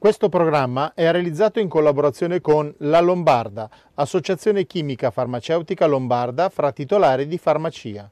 Questo 0.00 0.30
programma 0.30 0.94
è 0.94 1.10
realizzato 1.10 1.60
in 1.60 1.68
collaborazione 1.68 2.40
con 2.40 2.74
La 2.78 3.00
Lombarda, 3.00 3.68
Associazione 3.96 4.64
Chimica 4.64 5.10
Farmaceutica 5.10 5.84
Lombarda 5.84 6.48
fra 6.48 6.72
titolari 6.72 7.26
di 7.26 7.36
farmacia. 7.36 8.10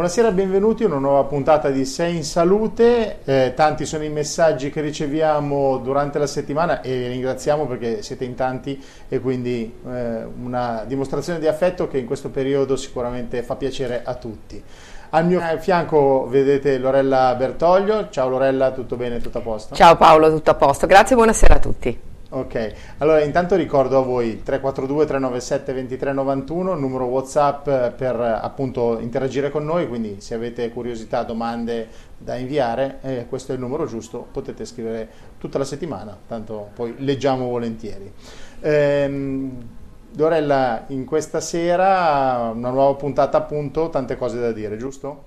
Buonasera, 0.00 0.32
benvenuti 0.32 0.84
a 0.84 0.86
una 0.86 0.96
nuova 0.96 1.24
puntata 1.24 1.68
di 1.68 1.84
Sei 1.84 2.16
in 2.16 2.24
Salute. 2.24 3.18
Eh, 3.22 3.52
tanti 3.54 3.84
sono 3.84 4.02
i 4.02 4.08
messaggi 4.08 4.70
che 4.70 4.80
riceviamo 4.80 5.76
durante 5.76 6.18
la 6.18 6.26
settimana 6.26 6.80
e 6.80 6.96
vi 6.96 7.08
ringraziamo 7.08 7.66
perché 7.66 8.00
siete 8.00 8.24
in 8.24 8.34
tanti 8.34 8.82
e 9.10 9.20
quindi 9.20 9.70
eh, 9.86 10.24
una 10.24 10.84
dimostrazione 10.86 11.38
di 11.38 11.46
affetto 11.46 11.86
che 11.86 11.98
in 11.98 12.06
questo 12.06 12.30
periodo 12.30 12.76
sicuramente 12.76 13.42
fa 13.42 13.56
piacere 13.56 14.00
a 14.02 14.14
tutti. 14.14 14.64
Al 15.10 15.26
mio 15.26 15.42
fianco 15.58 16.26
vedete 16.26 16.78
Lorella 16.78 17.34
Bertoglio. 17.34 18.08
Ciao 18.08 18.30
Lorella, 18.30 18.70
tutto 18.70 18.96
bene, 18.96 19.20
tutto 19.20 19.36
a 19.36 19.42
posto? 19.42 19.74
Ciao 19.74 19.98
Paolo, 19.98 20.30
tutto 20.30 20.50
a 20.50 20.54
posto. 20.54 20.86
Grazie 20.86 21.12
e 21.12 21.16
buonasera 21.16 21.54
a 21.56 21.58
tutti. 21.58 22.00
Ok, 22.32 22.74
allora 22.98 23.24
intanto 23.24 23.56
ricordo 23.56 23.98
a 23.98 24.02
voi 24.02 24.40
342 24.44 25.04
397 25.04 25.72
2391, 25.72 26.74
numero 26.76 27.06
WhatsApp 27.06 27.64
per 27.96 28.20
appunto 28.20 29.00
interagire 29.00 29.50
con 29.50 29.64
noi, 29.64 29.88
quindi 29.88 30.20
se 30.20 30.34
avete 30.34 30.70
curiosità, 30.70 31.24
domande 31.24 31.88
da 32.16 32.36
inviare, 32.36 32.98
eh, 33.02 33.26
questo 33.28 33.50
è 33.50 33.56
il 33.56 33.60
numero 33.60 33.84
giusto, 33.84 34.28
potete 34.30 34.64
scrivere 34.64 35.08
tutta 35.38 35.58
la 35.58 35.64
settimana, 35.64 36.16
tanto 36.28 36.70
poi 36.72 36.94
leggiamo 36.98 37.48
volentieri. 37.48 38.12
Ehm, 38.60 39.68
Dorella, 40.12 40.84
in 40.88 41.04
questa 41.04 41.40
sera 41.40 42.52
una 42.54 42.70
nuova 42.70 42.94
puntata 42.94 43.38
appunto, 43.38 43.90
tante 43.90 44.16
cose 44.16 44.38
da 44.38 44.52
dire, 44.52 44.76
giusto? 44.76 45.24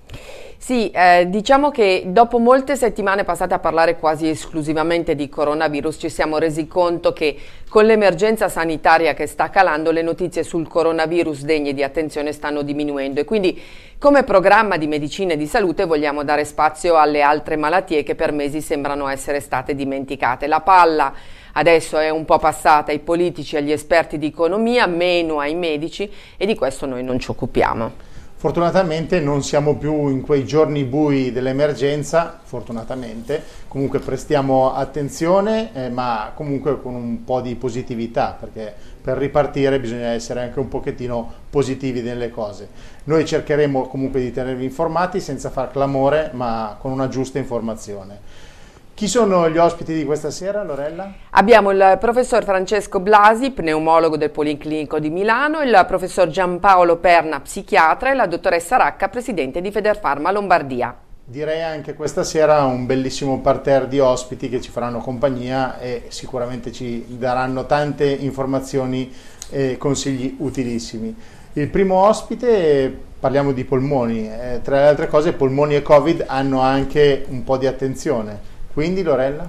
Sì, 0.64 0.88
eh, 0.92 1.26
diciamo 1.28 1.70
che 1.70 2.04
dopo 2.06 2.38
molte 2.38 2.74
settimane 2.74 3.22
passate 3.22 3.52
a 3.52 3.58
parlare 3.58 3.98
quasi 3.98 4.30
esclusivamente 4.30 5.14
di 5.14 5.28
coronavirus 5.28 5.96
ci 6.00 6.08
siamo 6.08 6.38
resi 6.38 6.66
conto 6.66 7.12
che 7.12 7.36
con 7.68 7.84
l'emergenza 7.84 8.48
sanitaria 8.48 9.12
che 9.12 9.26
sta 9.26 9.50
calando 9.50 9.90
le 9.90 10.00
notizie 10.00 10.42
sul 10.42 10.66
coronavirus 10.66 11.42
degne 11.42 11.74
di 11.74 11.82
attenzione 11.82 12.32
stanno 12.32 12.62
diminuendo 12.62 13.20
e 13.20 13.26
quindi 13.26 13.60
come 13.98 14.22
programma 14.22 14.78
di 14.78 14.86
medicina 14.86 15.34
e 15.34 15.36
di 15.36 15.46
salute 15.46 15.84
vogliamo 15.84 16.24
dare 16.24 16.46
spazio 16.46 16.96
alle 16.96 17.20
altre 17.20 17.56
malattie 17.56 18.02
che 18.02 18.14
per 18.14 18.32
mesi 18.32 18.62
sembrano 18.62 19.06
essere 19.08 19.40
state 19.40 19.74
dimenticate. 19.74 20.46
La 20.46 20.62
palla 20.62 21.12
adesso 21.52 21.98
è 21.98 22.08
un 22.08 22.24
po' 22.24 22.38
passata 22.38 22.90
ai 22.90 23.00
politici 23.00 23.58
agli 23.58 23.70
esperti 23.70 24.16
di 24.16 24.28
economia, 24.28 24.86
meno 24.86 25.40
ai 25.40 25.54
medici 25.54 26.10
e 26.38 26.46
di 26.46 26.54
questo 26.54 26.86
noi 26.86 27.04
non 27.04 27.18
ci 27.18 27.30
occupiamo. 27.30 28.12
Fortunatamente 28.44 29.20
non 29.20 29.42
siamo 29.42 29.78
più 29.78 30.08
in 30.08 30.20
quei 30.20 30.44
giorni 30.44 30.84
bui 30.84 31.32
dell'emergenza, 31.32 32.40
fortunatamente, 32.42 33.42
comunque 33.68 34.00
prestiamo 34.00 34.74
attenzione, 34.74 35.70
eh, 35.72 35.88
ma 35.88 36.30
comunque 36.34 36.78
con 36.82 36.94
un 36.94 37.24
po' 37.24 37.40
di 37.40 37.54
positività, 37.54 38.36
perché 38.38 38.70
per 39.00 39.16
ripartire 39.16 39.80
bisogna 39.80 40.08
essere 40.08 40.42
anche 40.42 40.60
un 40.60 40.68
pochettino 40.68 41.32
positivi 41.48 42.02
nelle 42.02 42.28
cose. 42.28 42.68
Noi 43.04 43.24
cercheremo 43.24 43.86
comunque 43.86 44.20
di 44.20 44.30
tenervi 44.30 44.64
informati 44.64 45.20
senza 45.20 45.48
far 45.48 45.70
clamore, 45.70 46.28
ma 46.34 46.76
con 46.78 46.92
una 46.92 47.08
giusta 47.08 47.38
informazione. 47.38 48.52
Chi 48.94 49.08
sono 49.08 49.50
gli 49.50 49.58
ospiti 49.58 49.92
di 49.92 50.04
questa 50.04 50.30
sera, 50.30 50.62
Lorella? 50.62 51.12
Abbiamo 51.30 51.72
il 51.72 51.96
professor 51.98 52.44
Francesco 52.44 53.00
Blasi, 53.00 53.50
pneumologo 53.50 54.16
del 54.16 54.30
Policlinico 54.30 55.00
di 55.00 55.10
Milano, 55.10 55.62
il 55.62 55.84
professor 55.88 56.28
Giampaolo 56.28 56.98
Perna, 56.98 57.40
psichiatra 57.40 58.12
e 58.12 58.14
la 58.14 58.28
dottoressa 58.28 58.76
Racca, 58.76 59.08
presidente 59.08 59.60
di 59.60 59.72
Federfarma 59.72 60.30
Lombardia. 60.30 60.96
Direi 61.24 61.60
anche 61.62 61.94
questa 61.94 62.22
sera 62.22 62.62
un 62.62 62.86
bellissimo 62.86 63.40
parterre 63.40 63.88
di 63.88 63.98
ospiti 63.98 64.48
che 64.48 64.60
ci 64.60 64.70
faranno 64.70 65.00
compagnia 65.00 65.80
e 65.80 66.04
sicuramente 66.10 66.70
ci 66.70 67.04
daranno 67.18 67.66
tante 67.66 68.06
informazioni 68.06 69.12
e 69.50 69.76
consigli 69.76 70.36
utilissimi. 70.38 71.12
Il 71.54 71.68
primo 71.68 71.96
ospite, 71.96 72.96
parliamo 73.18 73.50
di 73.50 73.64
polmoni, 73.64 74.30
eh, 74.30 74.60
tra 74.62 74.76
le 74.76 74.86
altre 74.86 75.08
cose 75.08 75.32
polmoni 75.32 75.74
e 75.74 75.82
Covid 75.82 76.26
hanno 76.28 76.60
anche 76.60 77.24
un 77.28 77.42
po' 77.42 77.56
di 77.56 77.66
attenzione 77.66 78.52
quindi 78.74 79.02
Lorella? 79.02 79.48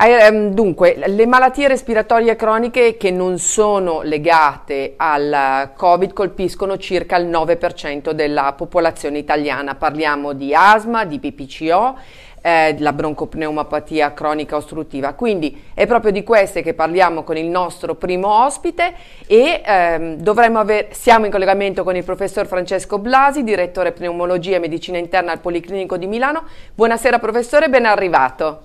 Ehm, 0.00 0.50
dunque, 0.54 0.94
le 1.06 1.26
malattie 1.26 1.66
respiratorie 1.66 2.36
croniche 2.36 2.96
che 2.96 3.10
non 3.10 3.38
sono 3.38 4.02
legate 4.02 4.94
al 4.96 5.72
Covid 5.74 6.12
colpiscono 6.12 6.76
circa 6.78 7.16
il 7.16 7.26
9% 7.26 8.12
della 8.12 8.54
popolazione 8.56 9.18
italiana. 9.18 9.74
Parliamo 9.74 10.34
di 10.34 10.54
asma, 10.54 11.04
di 11.04 11.18
PPCO, 11.18 11.98
eh, 12.42 12.76
la 12.78 12.92
broncopneumopatia 12.92 14.12
cronica 14.14 14.56
ostruttiva. 14.56 15.14
Quindi 15.14 15.64
è 15.74 15.86
proprio 15.86 16.12
di 16.12 16.22
queste 16.22 16.62
che 16.62 16.74
parliamo 16.74 17.22
con 17.22 17.36
il 17.36 17.46
nostro 17.46 17.94
primo 17.94 18.44
ospite 18.44 18.94
e 19.26 19.62
ehm, 19.64 20.22
aver, 20.56 20.94
siamo 20.94 21.24
in 21.26 21.30
collegamento 21.30 21.84
con 21.84 21.96
il 21.96 22.04
professor 22.04 22.46
Francesco 22.46 22.98
Blasi, 22.98 23.44
direttore 23.44 23.92
pneumologia 23.92 24.56
e 24.56 24.60
medicina 24.60 24.98
interna 24.98 25.32
al 25.32 25.40
Policlinico 25.40 25.96
di 25.96 26.06
Milano. 26.06 26.44
Buonasera 26.74 27.18
professore, 27.18 27.68
ben 27.68 27.86
arrivato. 27.86 28.62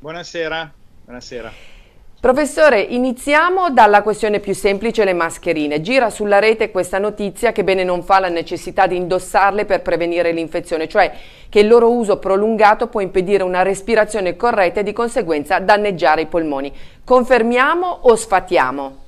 Buonasera, 0.00 0.72
buonasera. 1.04 1.77
Professore, 2.20 2.80
iniziamo 2.80 3.70
dalla 3.70 4.02
questione 4.02 4.40
più 4.40 4.52
semplice, 4.52 5.04
le 5.04 5.12
mascherine. 5.12 5.80
Gira 5.80 6.10
sulla 6.10 6.40
rete 6.40 6.72
questa 6.72 6.98
notizia 6.98 7.52
che 7.52 7.62
bene 7.62 7.84
non 7.84 8.02
fa 8.02 8.18
la 8.18 8.28
necessità 8.28 8.88
di 8.88 8.96
indossarle 8.96 9.64
per 9.64 9.82
prevenire 9.82 10.32
l'infezione, 10.32 10.88
cioè 10.88 11.12
che 11.48 11.60
il 11.60 11.68
loro 11.68 11.92
uso 11.92 12.18
prolungato 12.18 12.88
può 12.88 12.98
impedire 13.00 13.44
una 13.44 13.62
respirazione 13.62 14.34
corretta 14.34 14.80
e 14.80 14.82
di 14.82 14.92
conseguenza 14.92 15.60
danneggiare 15.60 16.22
i 16.22 16.26
polmoni. 16.26 16.72
Confermiamo 17.04 17.86
o 17.86 18.16
sfatiamo? 18.16 19.07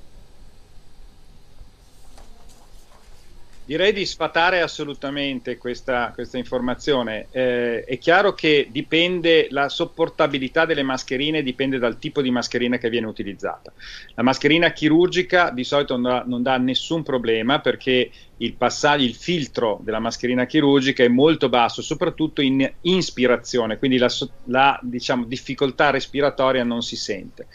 Direi 3.70 3.92
di 3.92 4.04
sfatare 4.04 4.62
assolutamente 4.62 5.56
questa, 5.56 6.10
questa 6.12 6.36
informazione. 6.38 7.28
Eh, 7.30 7.84
è 7.84 7.98
chiaro 7.98 8.34
che 8.34 8.66
dipende, 8.68 9.46
la 9.50 9.68
sopportabilità 9.68 10.64
delle 10.64 10.82
mascherine 10.82 11.40
dipende 11.40 11.78
dal 11.78 11.96
tipo 12.00 12.20
di 12.20 12.32
mascherina 12.32 12.78
che 12.78 12.90
viene 12.90 13.06
utilizzata. 13.06 13.72
La 14.16 14.24
mascherina 14.24 14.72
chirurgica 14.72 15.50
di 15.50 15.62
solito 15.62 15.96
non 15.96 16.02
dà, 16.02 16.24
non 16.26 16.42
dà 16.42 16.56
nessun 16.56 17.04
problema 17.04 17.60
perché 17.60 18.10
il 18.38 18.54
passaggio, 18.54 19.04
il 19.04 19.14
filtro 19.14 19.78
della 19.84 20.00
mascherina 20.00 20.46
chirurgica 20.46 21.04
è 21.04 21.08
molto 21.08 21.48
basso, 21.48 21.80
soprattutto 21.80 22.40
in 22.40 22.68
ispirazione, 22.80 23.78
quindi 23.78 23.98
la, 23.98 24.10
la 24.46 24.80
diciamo, 24.82 25.26
difficoltà 25.26 25.90
respiratoria 25.90 26.64
non 26.64 26.82
si 26.82 26.96
sente. 26.96 27.46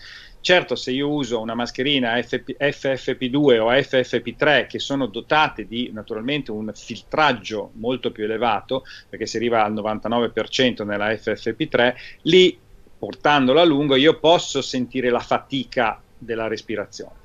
Certo, 0.45 0.75
se 0.75 0.91
io 0.91 1.09
uso 1.09 1.41
una 1.41 1.56
mascherina 1.56 2.22
FP, 2.22 2.57
FFP2 2.59 3.57
o 3.57 3.72
FFP3 3.72 4.67
che 4.67 4.78
sono 4.78 5.07
dotate 5.07 5.66
di 5.66 5.89
naturalmente 5.91 6.51
un 6.51 6.72
filtraggio 6.72 7.72
molto 7.78 8.11
più 8.11 8.25
elevato, 8.25 8.83
perché 9.09 9.25
si 9.25 9.38
arriva 9.38 9.63
al 9.63 9.73
99% 9.73 10.85
nella 10.85 11.09
FFP3, 11.09 11.95
lì 12.22 12.56
portandola 12.95 13.61
a 13.61 13.66
lungo 13.66 13.95
io 13.95 14.19
posso 14.19 14.61
sentire 14.61 15.09
la 15.09 15.17
fatica 15.17 16.00
della 16.16 16.45
respirazione. 16.45 17.16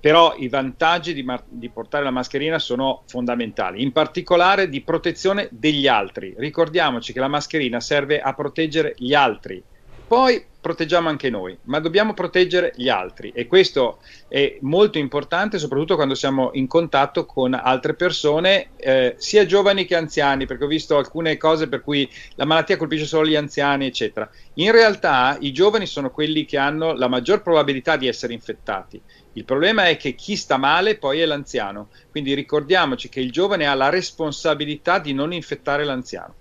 Però 0.00 0.34
i 0.36 0.48
vantaggi 0.48 1.14
di, 1.14 1.24
di, 1.48 1.68
portare 1.68 2.02
la 2.02 2.10
mascherina 2.10 2.58
sono 2.58 3.04
fondamentali, 3.06 3.80
in 3.80 3.92
particolare 3.92 4.68
di 4.68 4.80
protezione 4.80 5.46
degli 5.52 5.86
altri. 5.86 6.34
Ricordiamoci 6.36 7.12
che 7.12 7.20
la 7.20 7.28
mascherina 7.28 7.78
serve 7.78 8.18
a 8.20 8.34
proteggere 8.34 8.94
gli 8.96 9.14
altri. 9.14 9.62
Poi 10.08 10.44
proteggiamo 10.60 11.08
anche 11.08 11.30
noi, 11.30 11.56
ma 11.64 11.80
dobbiamo 11.80 12.14
proteggere 12.14 12.72
gli 12.76 12.88
altri 12.88 13.32
e 13.34 13.48
questo 13.48 13.98
è 14.28 14.56
molto 14.60 14.98
importante 14.98 15.58
soprattutto 15.58 15.96
quando 15.96 16.14
siamo 16.14 16.50
in 16.54 16.68
contatto 16.68 17.26
con 17.26 17.54
altre 17.54 17.94
persone, 17.94 18.70
eh, 18.76 19.14
sia 19.18 19.46
giovani 19.46 19.84
che 19.84 19.96
anziani, 19.96 20.46
perché 20.46 20.62
ho 20.62 20.68
visto 20.68 20.96
alcune 20.96 21.36
cose 21.36 21.68
per 21.68 21.82
cui 21.82 22.08
la 22.36 22.44
malattia 22.44 22.76
colpisce 22.76 23.06
solo 23.06 23.26
gli 23.26 23.34
anziani, 23.34 23.86
eccetera. 23.86 24.30
In 24.54 24.70
realtà 24.70 25.36
i 25.40 25.52
giovani 25.52 25.86
sono 25.86 26.10
quelli 26.10 26.44
che 26.44 26.56
hanno 26.56 26.92
la 26.92 27.08
maggior 27.08 27.42
probabilità 27.42 27.96
di 27.96 28.06
essere 28.06 28.32
infettati. 28.32 29.02
Il 29.32 29.44
problema 29.44 29.88
è 29.88 29.96
che 29.96 30.14
chi 30.14 30.36
sta 30.36 30.56
male 30.56 30.98
poi 30.98 31.20
è 31.20 31.26
l'anziano, 31.26 31.90
quindi 32.10 32.32
ricordiamoci 32.34 33.08
che 33.08 33.18
il 33.18 33.32
giovane 33.32 33.66
ha 33.66 33.74
la 33.74 33.88
responsabilità 33.88 35.00
di 35.00 35.12
non 35.12 35.32
infettare 35.32 35.84
l'anziano. 35.84 36.34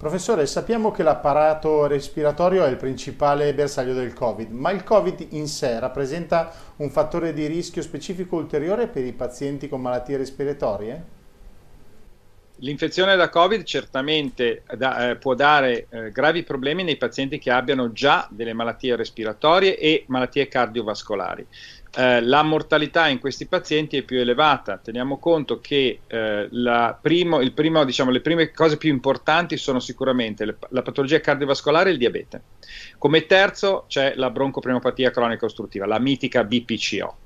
Professore, 0.00 0.46
sappiamo 0.46 0.92
che 0.92 1.02
l'apparato 1.02 1.86
respiratorio 1.86 2.64
è 2.64 2.70
il 2.70 2.78
principale 2.78 3.52
bersaglio 3.52 3.92
del 3.92 4.14
Covid, 4.14 4.50
ma 4.50 4.70
il 4.70 4.82
Covid 4.82 5.26
in 5.32 5.46
sé 5.46 5.78
rappresenta 5.78 6.50
un 6.76 6.88
fattore 6.88 7.34
di 7.34 7.44
rischio 7.44 7.82
specifico 7.82 8.36
ulteriore 8.36 8.86
per 8.86 9.04
i 9.04 9.12
pazienti 9.12 9.68
con 9.68 9.82
malattie 9.82 10.16
respiratorie? 10.16 11.04
L'infezione 12.62 13.14
da 13.16 13.28
Covid 13.28 13.62
certamente 13.64 14.62
da, 14.74 15.10
eh, 15.10 15.16
può 15.16 15.34
dare 15.34 15.86
eh, 15.90 16.10
gravi 16.10 16.44
problemi 16.44 16.82
nei 16.82 16.96
pazienti 16.96 17.38
che 17.38 17.50
abbiano 17.50 17.92
già 17.92 18.26
delle 18.30 18.54
malattie 18.54 18.96
respiratorie 18.96 19.78
e 19.78 20.04
malattie 20.06 20.48
cardiovascolari. 20.48 21.46
Eh, 21.96 22.20
la 22.22 22.42
mortalità 22.44 23.08
in 23.08 23.18
questi 23.18 23.46
pazienti 23.46 23.96
è 23.96 24.02
più 24.02 24.20
elevata. 24.20 24.78
Teniamo 24.78 25.18
conto 25.18 25.60
che 25.60 26.00
eh, 26.06 26.48
primo, 27.00 27.50
primo, 27.52 27.84
diciamo, 27.84 28.10
le 28.10 28.20
prime 28.20 28.52
cose 28.52 28.76
più 28.76 28.90
importanti 28.90 29.56
sono 29.56 29.80
sicuramente 29.80 30.44
le, 30.44 30.56
la 30.68 30.82
patologia 30.82 31.20
cardiovascolare 31.20 31.90
e 31.90 31.92
il 31.92 31.98
diabete. 31.98 32.42
Come 32.96 33.26
terzo 33.26 33.86
c'è 33.88 34.14
la 34.14 34.30
broncoprenopatia 34.30 35.10
cronica 35.10 35.46
ostruttiva, 35.46 35.86
la 35.86 35.98
mitica 35.98 36.44
BPCO. 36.44 37.16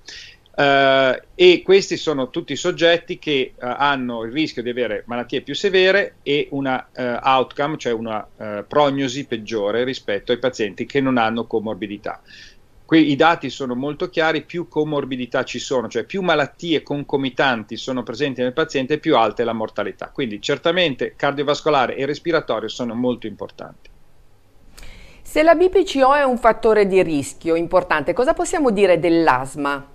Uh, 0.57 1.21
e 1.35 1.63
questi 1.65 1.97
sono 1.97 2.31
tutti 2.31 2.55
soggetti 2.55 3.19
che 3.19 3.55
uh, 3.57 3.67
hanno 3.77 4.23
il 4.23 4.31
rischio 4.31 4.63
di 4.63 4.71
avere 4.71 5.03
malattie 5.07 5.41
più 5.41 5.53
severe 5.53 6.19
e 6.23 6.47
una 6.53 6.91
uh, 6.95 7.03
outcome, 7.21 7.77
cioè 7.77 7.93
una 7.93 8.25
prognosi 8.69 9.27
peggiore 9.27 9.83
rispetto 9.83 10.31
ai 10.31 10.39
pazienti 10.39 10.87
che 10.87 11.01
non 11.01 11.19
hanno 11.19 11.47
comorbidità. 11.47 12.23
Qui 12.87 13.11
i 13.11 13.17
dati 13.17 13.49
sono 13.49 13.75
molto 13.75 14.11
chiari, 14.11 14.43
più 14.43 14.69
comorbidità 14.69 15.43
ci 15.43 15.59
sono, 15.59 15.89
cioè 15.89 16.05
più 16.05 16.21
malattie 16.21 16.83
concomitanti 16.83 17.79
sono 17.79 18.03
presenti 18.03 18.43
nel 18.43 18.53
paziente, 18.53 18.99
più 18.99 19.17
alta 19.17 19.41
è 19.41 19.45
la 19.47 19.55
mortalità. 19.55 20.11
Quindi 20.11 20.41
certamente 20.43 21.15
cardiovascolare 21.17 21.97
e 21.97 22.05
respiratorio 22.05 22.69
sono 22.69 22.95
molto 22.95 23.27
importanti. 23.27 23.91
Se 25.23 25.43
la 25.43 25.55
BPCO 25.55 26.15
è 26.15 26.23
un 26.23 26.37
fattore 26.37 26.87
di 26.87 27.03
rischio 27.03 27.55
importante, 27.55 28.13
cosa 28.13 28.35
possiamo 28.35 28.71
dire 28.71 29.01
dell'asma? 29.01 29.93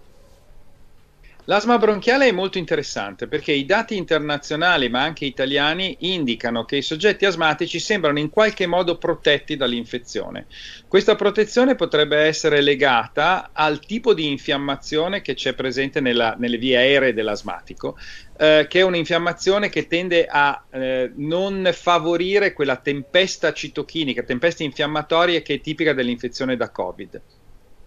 L'asma 1.50 1.80
bronchiale 1.80 2.28
è 2.28 2.32
molto 2.32 2.60
interessante 2.60 3.28
perché 3.28 3.52
i 3.52 3.66
dati 3.66 3.98
internazionali 3.98 4.88
ma 4.88 5.02
anche 5.02 5.26
italiani 5.26 5.98
indicano 6.02 6.64
che 6.64 6.76
i 6.76 6.84
soggetti 6.84 7.26
asmatici 7.26 7.80
sembrano 7.80 8.20
in 8.20 8.30
qualche 8.30 8.68
modo 8.68 9.00
protetti 9.00 9.58
dall'infezione. 9.58 10.46
Questa 10.88 11.16
protezione 11.16 11.74
potrebbe 11.74 12.18
essere 12.18 12.62
legata 12.62 13.50
al 13.52 13.80
tipo 13.80 14.14
di 14.14 14.30
infiammazione 14.30 15.24
che 15.24 15.34
c'è 15.34 15.56
presente 15.56 16.02
nella, 16.02 16.36
nelle 16.38 16.58
vie 16.58 16.78
aeree 16.78 17.16
dell'asmatico, 17.16 17.98
eh, 18.38 18.68
che 18.70 18.82
è 18.82 18.84
un'infiammazione 18.84 19.70
che 19.70 19.88
tende 19.88 20.28
a 20.28 20.66
eh, 20.70 21.12
non 21.16 21.68
favorire 21.74 22.54
quella 22.54 22.76
tempesta 22.76 23.54
citochinica, 23.54 24.22
tempesta 24.22 24.62
infiammatoria 24.62 25.42
che 25.42 25.56
è 25.56 25.62
tipica 25.62 25.94
dell'infezione 25.94 26.56
da 26.56 26.70
Covid. 26.70 27.22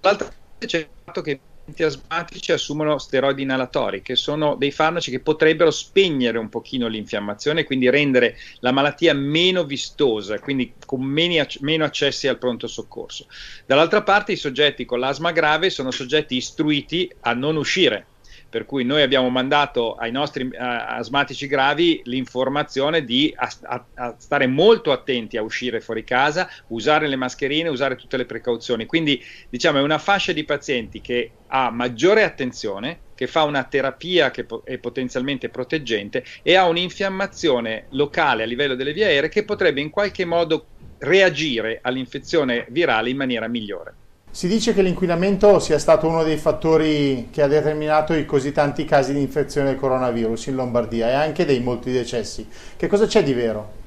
L'altra 0.00 0.28
c'è 0.58 0.78
il 0.78 0.88
fatto 1.04 1.20
che 1.20 1.38
asmatici 1.78 2.52
assumono 2.52 2.98
steroidi 2.98 3.42
inalatori, 3.42 4.02
che 4.02 4.16
sono 4.16 4.56
dei 4.56 4.70
farmaci 4.70 5.10
che 5.10 5.20
potrebbero 5.20 5.70
spegnere 5.70 6.38
un 6.38 6.48
pochino 6.48 6.88
l'infiammazione 6.88 7.64
quindi 7.64 7.88
rendere 7.88 8.36
la 8.60 8.72
malattia 8.72 9.14
meno 9.14 9.64
vistosa, 9.64 10.38
quindi 10.38 10.74
con 10.84 11.02
meno 11.02 11.84
accessi 11.84 12.28
al 12.28 12.38
pronto 12.38 12.66
soccorso. 12.66 13.26
Dall'altra 13.66 14.02
parte 14.02 14.32
i 14.32 14.36
soggetti 14.36 14.84
con 14.84 14.98
l'asma 14.98 15.32
grave 15.32 15.70
sono 15.70 15.90
soggetti 15.90 16.36
istruiti 16.36 17.10
a 17.20 17.32
non 17.32 17.56
uscire 17.56 18.11
per 18.52 18.66
cui 18.66 18.84
noi 18.84 19.00
abbiamo 19.00 19.30
mandato 19.30 19.94
ai 19.94 20.10
nostri 20.10 20.44
uh, 20.44 20.50
asmatici 20.52 21.46
gravi 21.46 22.02
l'informazione 22.04 23.02
di 23.02 23.32
a, 23.34 23.50
a, 23.62 23.88
a 23.94 24.16
stare 24.18 24.46
molto 24.46 24.92
attenti 24.92 25.38
a 25.38 25.42
uscire 25.42 25.80
fuori 25.80 26.04
casa, 26.04 26.46
usare 26.66 27.08
le 27.08 27.16
mascherine, 27.16 27.70
usare 27.70 27.96
tutte 27.96 28.18
le 28.18 28.26
precauzioni. 28.26 28.84
Quindi 28.84 29.18
diciamo 29.48 29.78
è 29.78 29.80
una 29.80 29.96
fascia 29.96 30.32
di 30.32 30.44
pazienti 30.44 31.00
che 31.00 31.38
ha 31.46 31.70
maggiore 31.70 32.24
attenzione, 32.24 33.04
che 33.14 33.26
fa 33.26 33.44
una 33.44 33.64
terapia 33.64 34.30
che 34.30 34.44
po- 34.44 34.60
è 34.64 34.76
potenzialmente 34.78 35.48
proteggente 35.48 36.22
e 36.42 36.54
ha 36.54 36.68
un'infiammazione 36.68 37.86
locale 37.92 38.42
a 38.42 38.46
livello 38.46 38.74
delle 38.74 38.92
vie 38.92 39.06
aeree 39.06 39.30
che 39.30 39.46
potrebbe 39.46 39.80
in 39.80 39.88
qualche 39.88 40.26
modo 40.26 40.72
reagire 40.98 41.78
all'infezione 41.80 42.66
virale 42.68 43.08
in 43.08 43.16
maniera 43.16 43.48
migliore. 43.48 43.96
Si 44.34 44.48
dice 44.48 44.72
che 44.72 44.80
l'inquinamento 44.80 45.58
sia 45.58 45.78
stato 45.78 46.08
uno 46.08 46.22
dei 46.22 46.38
fattori 46.38 47.28
che 47.30 47.42
ha 47.42 47.46
determinato 47.46 48.14
i 48.14 48.24
così 48.24 48.50
tanti 48.50 48.86
casi 48.86 49.12
di 49.12 49.20
infezione 49.20 49.68
del 49.68 49.78
coronavirus 49.78 50.46
in 50.46 50.54
Lombardia 50.54 51.10
e 51.10 51.12
anche 51.12 51.44
dei 51.44 51.60
molti 51.60 51.92
decessi. 51.92 52.48
Che 52.74 52.86
cosa 52.86 53.04
c'è 53.04 53.22
di 53.22 53.34
vero? 53.34 53.80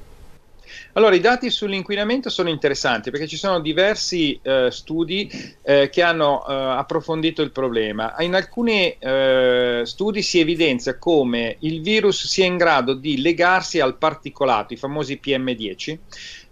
Allora, 0.92 1.16
i 1.16 1.20
dati 1.20 1.50
sull'inquinamento 1.50 2.30
sono 2.30 2.48
interessanti 2.48 3.10
perché 3.10 3.26
ci 3.26 3.36
sono 3.36 3.58
diversi 3.58 4.38
eh, 4.40 4.68
studi 4.70 5.28
eh, 5.62 5.90
che 5.90 6.02
hanno 6.02 6.46
eh, 6.46 6.54
approfondito 6.54 7.42
il 7.42 7.50
problema. 7.50 8.14
In 8.20 8.34
alcuni 8.34 8.96
eh, 8.98 9.82
studi 9.84 10.22
si 10.22 10.38
evidenzia 10.38 10.96
come 10.96 11.56
il 11.60 11.82
virus 11.82 12.24
sia 12.26 12.46
in 12.46 12.56
grado 12.56 12.94
di 12.94 13.20
legarsi 13.20 13.80
al 13.80 13.96
particolato, 13.98 14.74
i 14.74 14.76
famosi 14.76 15.20
PM10, 15.22 15.98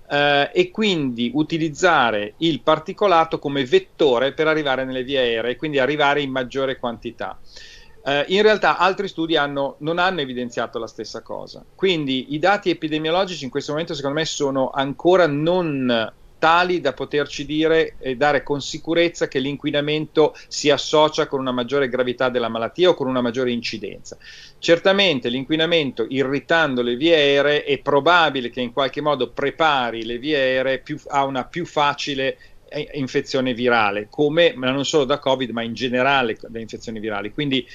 eh, 0.08 0.50
e 0.52 0.70
quindi 0.70 1.30
utilizzare 1.34 2.34
il 2.38 2.62
particolato 2.62 3.38
come 3.38 3.64
vettore 3.64 4.32
per 4.32 4.46
arrivare 4.46 4.84
nelle 4.84 5.02
vie 5.02 5.18
aeree, 5.18 5.56
quindi 5.56 5.78
arrivare 5.78 6.20
in 6.20 6.30
maggiore 6.30 6.78
quantità. 6.78 7.38
Eh, 8.06 8.24
in 8.28 8.42
realtà 8.42 8.76
altri 8.76 9.08
studi 9.08 9.36
hanno, 9.36 9.76
non 9.78 9.98
hanno 9.98 10.20
evidenziato 10.20 10.78
la 10.78 10.86
stessa 10.86 11.22
cosa, 11.22 11.64
quindi 11.74 12.34
i 12.34 12.38
dati 12.38 12.68
epidemiologici 12.68 13.44
in 13.44 13.50
questo 13.50 13.72
momento 13.72 13.94
secondo 13.94 14.18
me 14.18 14.26
sono 14.26 14.70
ancora 14.70 15.26
non 15.26 16.12
tali 16.44 16.82
da 16.82 16.92
poterci 16.92 17.46
dire 17.46 17.94
e 17.98 18.16
dare 18.16 18.42
con 18.42 18.60
sicurezza 18.60 19.28
che 19.28 19.38
l'inquinamento 19.38 20.36
si 20.46 20.68
associa 20.68 21.26
con 21.26 21.40
una 21.40 21.52
maggiore 21.52 21.88
gravità 21.88 22.28
della 22.28 22.50
malattia 22.50 22.90
o 22.90 22.94
con 22.94 23.06
una 23.06 23.22
maggiore 23.22 23.50
incidenza. 23.50 24.18
Certamente 24.58 25.30
l'inquinamento 25.30 26.04
irritando 26.06 26.82
le 26.82 26.96
vie 26.96 27.14
aeree 27.14 27.64
è 27.64 27.78
probabile 27.78 28.50
che 28.50 28.60
in 28.60 28.74
qualche 28.74 29.00
modo 29.00 29.30
prepari 29.30 30.04
le 30.04 30.18
vie 30.18 30.36
aeree 30.36 30.80
più, 30.80 31.00
a 31.06 31.24
una 31.24 31.46
più 31.46 31.64
facile 31.64 32.36
eh, 32.68 32.90
infezione 32.92 33.54
virale, 33.54 34.08
come 34.10 34.52
ma 34.54 34.70
non 34.70 34.84
solo 34.84 35.04
da 35.04 35.18
Covid, 35.18 35.48
ma 35.48 35.62
in 35.62 35.72
generale 35.72 36.36
da 36.46 36.58
infezioni 36.58 37.00
virali. 37.00 37.32
Quindi 37.32 37.66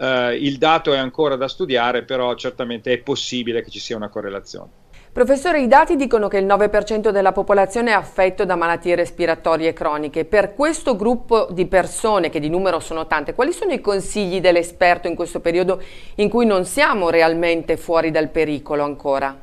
eh, 0.00 0.36
il 0.36 0.58
dato 0.58 0.92
è 0.92 0.98
ancora 0.98 1.36
da 1.36 1.48
studiare, 1.48 2.04
però 2.04 2.34
certamente 2.34 2.92
è 2.92 2.98
possibile 2.98 3.62
che 3.62 3.70
ci 3.70 3.80
sia 3.80 3.96
una 3.96 4.10
correlazione. 4.10 4.87
Professore, 5.18 5.60
i 5.60 5.66
dati 5.66 5.96
dicono 5.96 6.28
che 6.28 6.36
il 6.36 6.46
9% 6.46 7.10
della 7.10 7.32
popolazione 7.32 7.90
è 7.90 7.92
affetto 7.92 8.44
da 8.44 8.54
malattie 8.54 8.94
respiratorie 8.94 9.72
croniche. 9.72 10.24
Per 10.24 10.54
questo 10.54 10.94
gruppo 10.94 11.48
di 11.50 11.66
persone, 11.66 12.30
che 12.30 12.38
di 12.38 12.48
numero 12.48 12.78
sono 12.78 13.08
tante, 13.08 13.34
quali 13.34 13.50
sono 13.50 13.72
i 13.72 13.80
consigli 13.80 14.40
dell'esperto 14.40 15.08
in 15.08 15.16
questo 15.16 15.40
periodo 15.40 15.82
in 16.14 16.28
cui 16.28 16.46
non 16.46 16.64
siamo 16.64 17.10
realmente 17.10 17.76
fuori 17.76 18.12
dal 18.12 18.28
pericolo 18.28 18.84
ancora? 18.84 19.36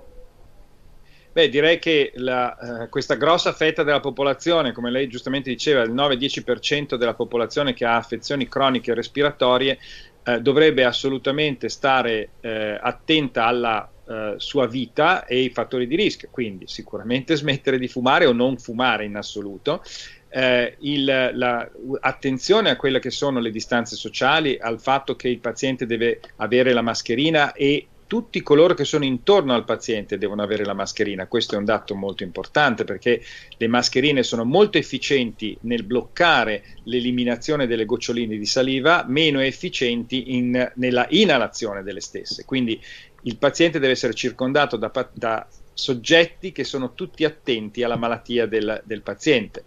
Beh, 1.34 1.50
direi 1.50 1.78
che 1.78 2.14
la, 2.16 2.84
eh, 2.84 2.88
questa 2.88 3.16
grossa 3.16 3.52
fetta 3.52 3.84
della 3.84 4.00
popolazione, 4.00 4.72
come 4.72 4.90
lei 4.90 5.10
giustamente 5.10 5.50
diceva, 5.50 5.82
il 5.82 5.92
9-10% 5.92 6.96
della 6.96 7.16
popolazione 7.16 7.74
che 7.74 7.84
ha 7.84 7.98
affezioni 7.98 8.48
croniche 8.48 8.94
respiratorie, 8.94 9.78
eh, 10.24 10.40
dovrebbe 10.40 10.86
assolutamente 10.86 11.68
stare 11.68 12.30
eh, 12.40 12.80
attenta 12.82 13.44
alla 13.44 13.90
eh, 14.08 14.36
sua 14.38 14.68
vita 14.68 15.26
e 15.26 15.42
i 15.42 15.50
fattori 15.50 15.88
di 15.88 15.96
rischio, 15.96 16.30
quindi 16.32 16.68
sicuramente 16.68 17.36
smettere 17.38 17.78
di 17.80 17.88
fumare 17.88 18.26
o 18.26 18.34
non 18.34 18.58
fumare 18.58 19.06
in 19.06 19.16
assoluto, 19.16 19.84
eh, 20.30 20.76
il, 20.80 21.32
la, 21.34 21.70
attenzione 22.02 22.70
a 22.70 22.76
quelle 22.76 23.00
che 23.00 23.10
sono 23.10 23.40
le 23.40 23.52
distanze 23.52 23.96
sociali, 23.96 24.58
al 24.60 24.82
fatto 24.82 25.16
che 25.16 25.30
il 25.30 25.40
paziente 25.40 25.86
deve 25.86 26.20
avere 26.38 26.74
la 26.74 26.82
mascherina 26.82 27.54
e 27.54 27.88
tutti 28.08 28.44
coloro 28.44 28.76
che 28.76 28.84
sono 28.84 29.04
intorno 29.04 29.54
al 29.54 29.66
paziente 29.66 30.18
devono 30.18 30.44
avere 30.44 30.64
la 30.64 30.74
mascherina. 30.74 31.26
Questo 31.26 31.56
è 31.56 31.58
un 31.58 31.66
dato 31.66 31.96
molto 31.96 32.24
importante 32.24 32.84
perché 32.84 33.22
le 33.58 33.68
mascherine 33.68 34.22
sono 34.22 34.44
molto 34.44 34.78
efficienti 34.78 35.58
nel 35.62 35.84
bloccare 35.84 36.64
l'eliminazione 36.84 37.66
delle 37.66 37.86
goccioline 37.86 38.38
di 38.38 38.46
saliva, 38.46 39.06
meno 39.08 39.40
efficienti 39.40 40.36
in, 40.36 40.72
nella 40.76 41.08
inalazione 41.10 41.82
delle 41.82 42.02
stesse. 42.02 42.46
Quindi 42.46 42.80
il 43.26 43.38
paziente 43.38 43.80
deve 43.80 43.94
essere 43.94 44.14
circondato 44.14 44.78
da, 44.78 44.92
da 45.12 45.48
soggetti 45.74 46.52
che 46.52 46.64
sono 46.64 46.94
tutti 46.94 47.26
attenti 47.26 47.84
alla 47.84 47.98
malattia 47.98 48.46
del, 48.46 48.82
del 48.86 49.02
paziente. 49.02 49.66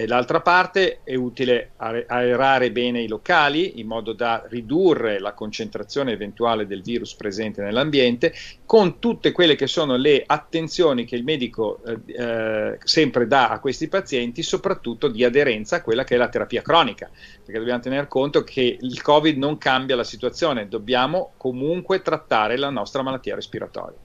E 0.00 0.06
l'altra 0.06 0.40
parte 0.40 1.00
è 1.02 1.16
utile 1.16 1.72
aerare 1.76 2.70
bene 2.70 3.02
i 3.02 3.08
locali 3.08 3.80
in 3.80 3.88
modo 3.88 4.12
da 4.12 4.44
ridurre 4.46 5.18
la 5.18 5.32
concentrazione 5.32 6.12
eventuale 6.12 6.68
del 6.68 6.82
virus 6.82 7.16
presente 7.16 7.62
nell'ambiente 7.62 8.32
con 8.64 9.00
tutte 9.00 9.32
quelle 9.32 9.56
che 9.56 9.66
sono 9.66 9.96
le 9.96 10.22
attenzioni 10.24 11.04
che 11.04 11.16
il 11.16 11.24
medico 11.24 11.80
eh, 11.84 11.98
eh, 12.14 12.78
sempre 12.84 13.26
dà 13.26 13.48
a 13.48 13.58
questi 13.58 13.88
pazienti, 13.88 14.44
soprattutto 14.44 15.08
di 15.08 15.24
aderenza 15.24 15.74
a 15.74 15.82
quella 15.82 16.04
che 16.04 16.14
è 16.14 16.18
la 16.18 16.28
terapia 16.28 16.62
cronica, 16.62 17.10
perché 17.44 17.58
dobbiamo 17.58 17.80
tener 17.80 18.06
conto 18.06 18.44
che 18.44 18.78
il 18.80 19.02
Covid 19.02 19.36
non 19.36 19.58
cambia 19.58 19.96
la 19.96 20.04
situazione, 20.04 20.68
dobbiamo 20.68 21.32
comunque 21.36 22.02
trattare 22.02 22.56
la 22.56 22.70
nostra 22.70 23.02
malattia 23.02 23.34
respiratoria. 23.34 23.98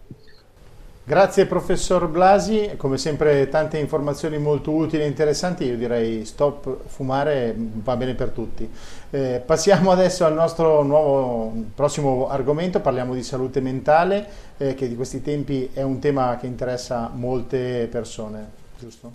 Grazie 1.05 1.48
professor 1.48 2.07
Blasi, 2.07 2.75
come 2.77 2.98
sempre 2.98 3.50
tante 3.50 3.77
informazioni 3.77 4.38
molto 4.38 4.72
utili 4.72 5.03
e 5.03 5.07
interessanti, 5.07 5.65
io 5.65 5.75
direi 5.75 6.24
stop 6.24 6.86
fumare 6.86 7.53
va 7.57 7.98
bene 7.98 8.13
per 8.13 8.29
tutti. 8.29 8.72
Eh, 9.10 9.43
passiamo 9.45 9.91
adesso 9.91 10.24
al 10.24 10.33
nostro 10.33 10.81
nuovo 10.81 11.53
prossimo 11.75 12.29
argomento, 12.29 12.79
parliamo 12.79 13.13
di 13.13 13.22
salute 13.22 13.60
mentale, 13.60 14.25
eh, 14.55 14.75
che 14.75 14.88
di 14.88 14.95
questi 14.95 15.22
tempi 15.22 15.72
è 15.74 15.81
un 15.81 16.00
tema 16.00 16.38
che 16.38 16.48
interessa 16.48 17.12
molte 17.13 17.89
persone, 17.91 18.51
giusto? 18.79 19.12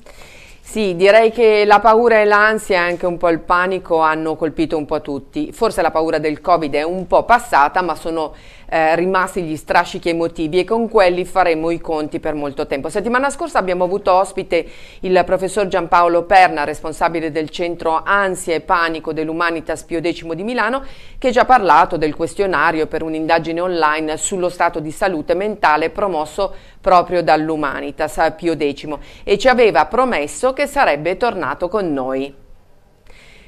Sì, 0.71 0.97
direi 0.97 1.33
che 1.33 1.65
la 1.65 1.81
paura 1.81 2.21
e 2.21 2.27
l'ansia 2.27 2.77
e 2.77 2.91
anche 2.91 3.07
un 3.07 3.17
po' 3.17 3.31
il 3.31 3.39
panico 3.39 4.01
hanno 4.01 4.37
colpito 4.37 4.77
un 4.77 4.85
po' 4.85 5.01
tutti. 5.01 5.51
Forse 5.51 5.81
la 5.81 5.91
paura 5.91 6.19
del 6.19 6.43
Covid 6.43 6.75
è 6.75 6.83
un 6.83 7.07
po' 7.07 7.25
passata, 7.25 7.81
ma 7.81 7.95
sono 7.95 8.35
eh, 8.71 8.95
rimasti 8.97 9.45
gli 9.45 9.57
strascichi 9.57 10.11
emotivi 10.11 10.59
e 10.59 10.65
con 10.65 10.91
quelli 10.91 11.25
faremo 11.25 11.71
i 11.71 11.81
conti 11.81 12.21
per 12.21 12.35
molto 12.35 12.67
tempo. 12.67 12.91
Settimana 12.91 13.31
scorsa 13.31 13.59
abbiamo 13.59 13.85
avuto 13.85 14.13
ospite 14.13 14.67
il 15.01 15.23
professor 15.25 15.67
Giampaolo 15.69 16.25
Perna, 16.25 16.65
responsabile 16.65 17.31
del 17.31 17.49
centro 17.49 18.03
Ansia 18.05 18.55
e 18.55 18.61
Panico 18.61 19.15
dell'Humanitas 19.15 19.85
Pio 19.85 20.03
X 20.03 20.31
di 20.35 20.43
Milano, 20.43 20.83
che 21.17 21.33
ci 21.33 21.39
ha 21.39 21.47
parlato 21.47 21.97
del 21.97 22.15
questionario 22.15 22.87
per 22.87 23.03
un'indagine 23.03 23.59
online 23.59 24.19
sullo 24.19 24.51
stato 24.51 24.81
di 24.81 24.91
salute 24.91 25.33
mentale 25.33 25.89
promosso 25.89 26.55
proprio 26.81 27.23
dall'Humanitas 27.23 28.35
Pio 28.37 28.55
X 28.55 28.87
e 29.25 29.39
ci 29.39 29.49
aveva 29.49 29.87
promesso 29.87 30.53
che 30.59 30.67
sarebbe 30.67 31.17
tornato 31.17 31.69
con 31.69 31.93
noi. 31.93 32.35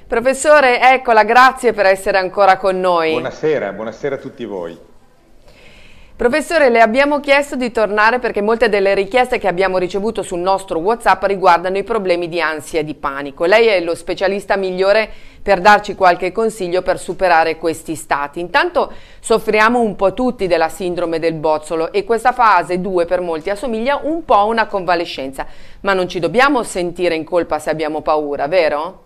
Professore, 0.07 0.81
eccola, 0.81 1.25
grazie 1.25 1.73
per 1.73 1.87
essere 1.87 2.19
ancora 2.19 2.57
con 2.57 2.79
noi. 2.79 3.11
Buonasera, 3.11 3.73
buonasera 3.73 4.15
a 4.15 4.19
tutti 4.19 4.45
voi. 4.45 4.90
Professore, 6.21 6.69
le 6.69 6.83
abbiamo 6.83 7.19
chiesto 7.19 7.57
di 7.57 7.71
tornare 7.71 8.19
perché 8.19 8.43
molte 8.43 8.69
delle 8.69 8.93
richieste 8.93 9.39
che 9.39 9.49
abbiamo 9.49 9.79
ricevuto 9.79 10.23
sul 10.23 10.41
nostro 10.41 10.79
WhatsApp 10.79 11.25
riguardano 11.25 11.79
i 11.79 11.83
problemi 11.83 12.29
di 12.29 12.43
ansia 12.43 12.81
e 12.81 12.85
di 12.85 12.93
panico. 12.93 13.47
Lei 13.47 13.69
è 13.69 13.81
lo 13.81 13.95
specialista 13.95 14.57
migliore 14.57 15.09
per 15.41 15.63
darci 15.63 15.95
qualche 15.95 16.31
consiglio 16.31 16.83
per 16.83 16.99
superare 16.99 17.57
questi 17.57 17.95
stati. 17.95 18.39
Intanto 18.39 18.93
soffriamo 19.19 19.81
un 19.81 19.97
po' 19.97 20.13
tutti 20.13 20.47
della 20.47 20.69
sindrome 20.69 21.19
del 21.21 21.33
bozzolo 21.33 21.91
e 21.91 22.05
questa 22.05 22.33
fase 22.33 22.83
2 22.83 23.07
per 23.07 23.23
molti 23.23 23.49
assomiglia 23.49 24.01
un 24.03 24.23
po' 24.27 24.35
a 24.35 24.45
una 24.45 24.67
convalescenza, 24.67 25.47
ma 25.81 25.95
non 25.95 26.07
ci 26.07 26.19
dobbiamo 26.19 26.63
sentire 26.65 27.15
in 27.15 27.25
colpa 27.25 27.59
se 27.59 27.71
abbiamo 27.71 28.03
paura, 28.03 28.47
vero? 28.47 29.05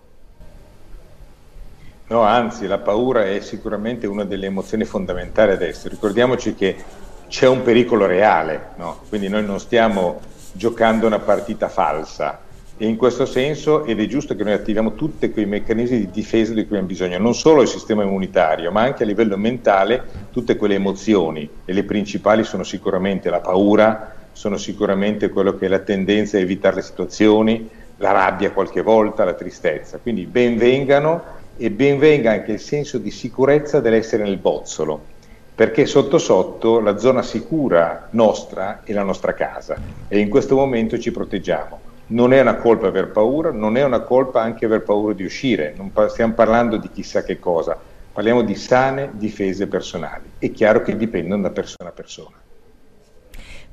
No, 2.07 2.21
anzi, 2.21 2.67
la 2.67 2.77
paura 2.77 3.25
è 3.25 3.39
sicuramente 3.39 4.05
una 4.05 4.25
delle 4.25 4.47
emozioni 4.47 4.83
fondamentali 4.83 5.53
adesso. 5.53 5.89
Ricordiamoci 5.89 6.53
che 6.53 7.03
c'è 7.27 7.47
un 7.47 7.63
pericolo 7.63 8.05
reale, 8.05 8.69
no? 8.77 8.99
quindi 9.09 9.27
noi 9.27 9.45
non 9.45 9.59
stiamo 9.59 10.19
giocando 10.51 11.07
una 11.07 11.19
partita 11.19 11.67
falsa 11.67 12.39
e 12.77 12.87
in 12.87 12.97
questo 12.97 13.25
senso 13.25 13.85
ed 13.85 14.01
è 14.01 14.05
giusto 14.05 14.35
che 14.35 14.43
noi 14.43 14.53
attiviamo 14.53 14.93
tutti 14.95 15.31
quei 15.31 15.45
meccanismi 15.45 15.97
di 15.97 16.11
difesa 16.11 16.53
di 16.53 16.61
cui 16.61 16.77
abbiamo 16.77 16.87
bisogno, 16.87 17.17
non 17.17 17.33
solo 17.33 17.61
il 17.61 17.67
sistema 17.69 18.03
immunitario, 18.03 18.71
ma 18.71 18.81
anche 18.81 19.03
a 19.03 19.05
livello 19.05 19.37
mentale 19.37 20.03
tutte 20.31 20.57
quelle 20.57 20.75
emozioni 20.75 21.49
e 21.63 21.73
le 21.73 21.83
principali 21.83 22.43
sono 22.43 22.63
sicuramente 22.63 23.29
la 23.29 23.39
paura, 23.39 24.13
sono 24.33 24.57
sicuramente 24.57 25.29
quello 25.29 25.55
che 25.55 25.67
è 25.67 25.69
la 25.69 25.79
tendenza 25.79 26.35
a 26.35 26.41
evitare 26.41 26.75
le 26.75 26.81
situazioni, 26.81 27.69
la 27.97 28.11
rabbia 28.11 28.51
qualche 28.51 28.81
volta, 28.81 29.23
la 29.23 29.33
tristezza. 29.33 29.99
Quindi 29.99 30.25
benvengano 30.25 31.23
e 31.55 31.71
benvenga 31.71 32.31
anche 32.31 32.51
il 32.51 32.59
senso 32.59 32.97
di 32.97 33.11
sicurezza 33.11 33.79
dell'essere 33.79 34.23
nel 34.23 34.37
bozzolo 34.37 35.13
perché 35.55 35.85
sotto 35.85 36.17
sotto 36.17 36.81
la 36.81 36.97
zona 36.97 37.21
sicura 37.21 38.09
nostra 38.11 38.83
è 38.83 38.91
la 38.91 39.03
nostra 39.03 39.33
casa 39.33 39.81
e 40.05 40.19
in 40.19 40.27
questo 40.27 40.57
momento 40.57 40.99
ci 40.99 41.11
proteggiamo. 41.11 41.81
Non 42.07 42.33
è 42.33 42.41
una 42.41 42.57
colpa 42.57 42.87
aver 42.87 43.11
paura, 43.11 43.51
non 43.51 43.77
è 43.77 43.83
una 43.83 44.01
colpa 44.01 44.41
anche 44.41 44.65
aver 44.65 44.83
paura 44.83 45.13
di 45.13 45.23
uscire, 45.23 45.73
non 45.77 45.93
stiamo 46.09 46.33
parlando 46.33 46.75
di 46.75 46.91
chissà 46.91 47.23
che 47.23 47.39
cosa, 47.39 47.81
parliamo 48.11 48.43
di 48.43 48.53
sane 48.53 49.11
difese 49.13 49.67
personali. 49.67 50.33
È 50.37 50.51
chiaro 50.51 50.81
che 50.81 50.97
dipendono 50.97 51.43
da 51.43 51.51
persona 51.51 51.89
a 51.89 51.93
persona. 51.93 52.44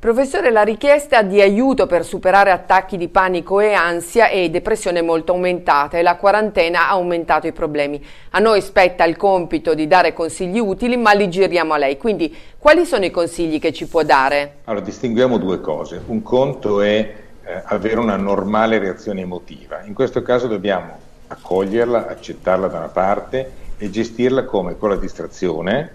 Professore, 0.02 0.50
la 0.50 0.64
richiesta 0.64 1.22
di 1.22 1.40
aiuto 1.40 1.86
per 1.86 2.04
superare 2.04 2.50
attacchi 2.50 2.96
di 2.96 3.06
panico 3.06 3.60
e 3.60 3.72
ansia 3.72 4.30
e 4.30 4.50
depressione 4.50 4.98
è 4.98 5.02
molto 5.02 5.30
aumentata 5.30 5.96
e 5.96 6.02
la 6.02 6.16
quarantena 6.16 6.88
ha 6.88 6.90
aumentato 6.90 7.46
i 7.46 7.52
problemi. 7.52 8.04
A 8.30 8.40
noi 8.40 8.62
spetta 8.62 9.04
il 9.04 9.16
compito 9.16 9.74
di 9.74 9.86
dare 9.86 10.12
consigli 10.12 10.58
utili, 10.58 10.96
ma 10.96 11.12
li 11.12 11.28
giriamo 11.28 11.72
a 11.72 11.76
lei. 11.76 11.98
Quindi, 11.98 12.36
quali 12.58 12.84
sono 12.84 13.04
i 13.04 13.12
consigli 13.12 13.60
che 13.60 13.72
ci 13.72 13.86
può 13.86 14.02
dare? 14.02 14.54
Allora, 14.64 14.84
distinguiamo 14.84 15.38
due 15.38 15.60
cose. 15.60 16.02
Un 16.04 16.20
conto 16.20 16.80
è 16.80 17.14
eh, 17.44 17.62
avere 17.66 18.00
una 18.00 18.16
normale 18.16 18.80
reazione 18.80 19.20
emotiva. 19.20 19.84
In 19.84 19.94
questo 19.94 20.20
caso 20.22 20.48
dobbiamo 20.48 20.98
accoglierla, 21.28 22.08
accettarla 22.08 22.66
da 22.66 22.78
una 22.78 22.88
parte 22.88 23.52
e 23.78 23.88
gestirla 23.88 24.42
come 24.46 24.76
con 24.76 24.88
la 24.88 24.96
distrazione. 24.96 25.92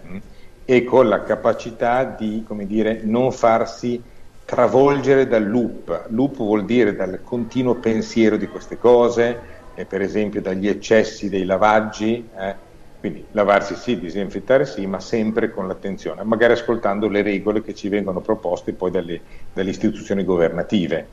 E 0.69 0.83
con 0.83 1.07
la 1.07 1.24
capacità 1.24 2.03
di 2.03 2.45
dire, 2.65 3.00
non 3.03 3.31
farsi 3.31 4.03
travolgere 4.43 5.25
dal 5.25 5.47
loop. 5.47 6.07
Loop 6.09 6.36
vuol 6.36 6.65
dire 6.65 6.93
dal 6.93 7.21
continuo 7.24 7.75
pensiero 7.75 8.36
di 8.36 8.47
queste 8.47 8.77
cose, 8.77 9.39
eh, 9.75 9.86
per 9.86 10.01
esempio 10.01 10.41
dagli 10.41 10.67
eccessi 10.67 11.29
dei 11.29 11.45
lavaggi, 11.45 12.29
eh, 12.38 12.55
quindi 13.00 13.25
lavarsi 13.31 13.75
sì, 13.75 13.97
disinfettare 13.97 14.65
sì, 14.65 14.86
ma 14.88 15.00
sempre 15.00 15.51
con 15.51 15.67
l'attenzione, 15.67 16.24
magari 16.24 16.51
ascoltando 16.53 17.07
le 17.07 17.21
regole 17.21 17.62
che 17.62 17.74
ci 17.74 17.88
vengono 17.88 18.19
proposte 18.19 18.74
poi 18.74 18.91
dalle, 18.91 19.21
dalle 19.53 19.69
istituzioni 19.69 20.25
governative. 20.25 21.07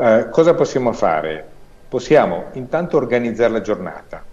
Eh, 0.00 0.28
cosa 0.30 0.54
possiamo 0.54 0.92
fare? 0.92 1.46
Possiamo 1.86 2.46
intanto 2.54 2.96
organizzare 2.96 3.52
la 3.52 3.60
giornata, 3.60 4.24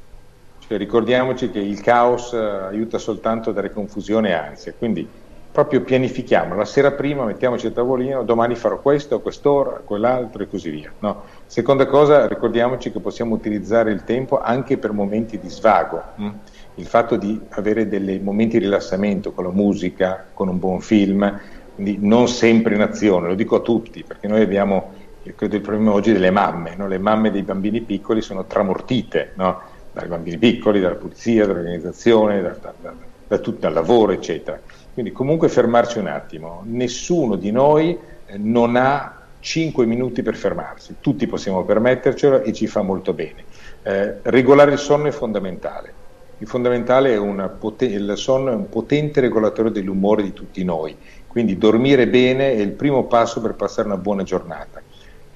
cioè, 0.67 0.77
ricordiamoci 0.77 1.51
che 1.51 1.60
il 1.60 1.79
caos 1.81 2.34
eh, 2.34 2.38
aiuta 2.38 2.98
soltanto 2.98 3.51
a 3.51 3.53
dare 3.53 3.72
confusione 3.72 4.29
e 4.29 4.34
ansia, 4.34 4.74
quindi 4.74 5.07
proprio 5.55 5.84
pianifichiamo, 5.84 6.53
la 6.53 6.65
sera 6.65 6.91
prima 6.91 7.24
mettiamoci 7.24 7.67
a 7.67 7.72
tavolino, 7.72 8.24
domani 8.24 8.55
farò 8.55 8.79
questo, 8.79 9.22
quest'ora, 9.22 9.81
quell'altro 9.86 10.43
e 10.43 10.50
così 10.50 10.69
via. 10.69 10.91
No. 11.00 11.24
Seconda 11.45 11.86
cosa, 11.86 12.27
ricordiamoci 12.27 12.91
che 12.91 13.00
possiamo 13.00 13.36
utilizzare 13.36 13.91
il 13.91 14.03
tempo 14.03 14.41
anche 14.41 14.77
per 14.77 14.91
momenti 14.91 15.39
di 15.39 15.48
svago. 15.48 16.03
Hm? 16.15 16.29
Il 16.75 16.86
fatto 16.88 17.15
di 17.15 17.39
avere 17.51 17.88
dei 17.88 18.19
momenti 18.19 18.57
di 18.57 18.65
rilassamento 18.65 19.31
con 19.31 19.45
la 19.45 19.51
musica, 19.51 20.25
con 20.34 20.50
un 20.50 20.60
buon 20.60 20.81
film, 20.81 21.39
quindi 21.74 22.00
non 22.01 22.27
sempre 22.27 22.75
in 22.75 22.81
azione, 22.81 23.27
lo 23.27 23.36
dico 23.36 23.55
a 23.55 23.62
tutti, 23.62 24.03
perché 24.03 24.27
noi 24.27 24.41
abbiamo, 24.41 24.91
credo 25.36 25.55
il 25.55 25.62
problema 25.62 25.93
oggi 25.93 26.12
delle 26.12 26.31
mamme, 26.31 26.75
no? 26.75 26.86
le 26.88 26.98
mamme 26.98 27.31
dei 27.31 27.43
bambini 27.43 27.79
piccoli 27.79 28.22
sono 28.22 28.43
tramortite, 28.43 29.31
no? 29.36 29.74
Dai 29.96 30.10
bambini 30.10 30.38
piccoli, 30.38 30.82
dalla 30.82 30.96
pulizia, 30.96 31.48
dall'organizzazione, 31.48 32.42
da, 32.42 32.50
da, 32.62 32.74
da, 32.82 32.94
da 33.28 33.38
tutto, 33.38 33.60
dal 33.60 33.72
lavoro, 33.72 34.12
eccetera. 34.12 34.60
Quindi 34.94 35.14
comunque 35.14 35.48
fermarci 35.48 36.00
un 36.00 36.08
attimo, 36.08 36.64
nessuno 36.66 37.38
di 37.38 37.50
noi 37.50 37.98
eh, 38.25 38.38
non 38.38 38.75
ha 38.75 39.22
5 39.40 39.86
minuti 39.86 40.22
per 40.22 40.36
fermarsi, 40.36 40.98
tutti 41.00 41.28
possiamo 41.28 41.64
permettercelo 41.64 42.42
e 42.42 42.52
ci 42.52 42.68
fa 42.68 42.82
molto 42.82 43.14
bene. 43.14 43.46
Eh, 43.84 44.20
regolare 44.24 44.74
il 44.74 44.80
sonno 44.80 45.08
è 45.08 45.12
fondamentale. 45.12 45.94
Il 46.40 46.48
fondamentale 46.48 47.14
è 47.14 47.50
poten- 47.58 47.92
il 47.92 48.18
sonno 48.18 48.52
è 48.52 48.54
un 48.54 48.68
potente 48.68 49.22
regolatore 49.22 49.72
dell'umore 49.72 50.24
di 50.24 50.34
tutti 50.34 50.62
noi, 50.66 50.98
quindi 51.25 51.58
dormire 51.58 52.10
bene 52.10 52.52
è 52.52 52.60
il 52.60 52.72
primo 52.72 53.06
passo 53.06 53.40
per 53.40 53.54
passare 53.54 53.88
una 53.88 53.98
buona 53.98 54.24
giornata. 54.24 54.82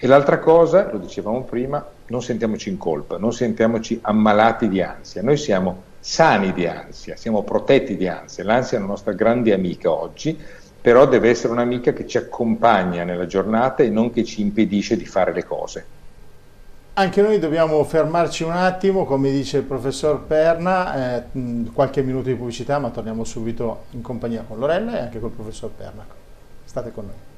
E 0.02 0.08
l'altra 0.08 0.40
cosa, 0.40 0.90
lo 0.90 0.98
dicevamo 0.98 1.44
prima, 1.44 1.86
non 2.08 2.22
sentiamoci 2.22 2.70
in 2.70 2.78
colpa, 2.78 3.18
non 3.18 3.34
sentiamoci 3.34 4.00
ammalati 4.02 4.70
di 4.70 4.82
ansia, 4.82 5.22
noi 5.22 5.36
siamo 5.36 5.84
sani 6.00 6.54
di 6.54 6.66
ansia, 6.66 7.18
siamo 7.18 7.44
protetti 7.44 7.98
di 7.98 8.08
ansia, 8.08 8.46
l'ansia 8.46 8.78
è 8.78 8.80
la 8.80 8.88
nostra 8.88 9.12
grande 9.12 9.52
amica 9.52 9.92
oggi, 9.92 10.40
però 10.80 11.06
deve 11.06 11.28
essere 11.28 11.52
un'amica 11.52 11.92
che 11.92 12.08
ci 12.08 12.18
accompagna 12.18 13.04
nella 13.04 13.26
giornata 13.26 13.84
e 13.84 13.90
non 13.90 14.10
che 14.10 14.24
ci 14.24 14.40
impedisce 14.40 14.96
di 14.96 15.06
fare 15.06 15.34
le 15.34 15.44
cose. 15.44 15.86
Anche 16.94 17.22
noi 17.22 17.38
dobbiamo 17.38 17.84
fermarci 17.84 18.44
un 18.44 18.52
attimo, 18.52 19.04
come 19.04 19.32
dice 19.32 19.58
il 19.58 19.64
professor 19.64 20.22
Perna, 20.22 21.18
eh, 21.18 21.24
qualche 21.74 22.02
minuto 22.04 22.30
di 22.30 22.36
pubblicità, 22.36 22.80
ma 22.80 22.90
torniamo 22.90 23.26
subito 23.26 23.84
in 23.92 24.02
compagnia 24.02 24.46
con 24.48 24.60
Lorella 24.60 24.98
e 24.98 25.02
anche 25.02 25.20
col 25.20 25.32
professor 25.32 25.70
Perna. 25.72 26.06
State 26.64 26.92
con 26.94 27.06
noi. 27.06 27.29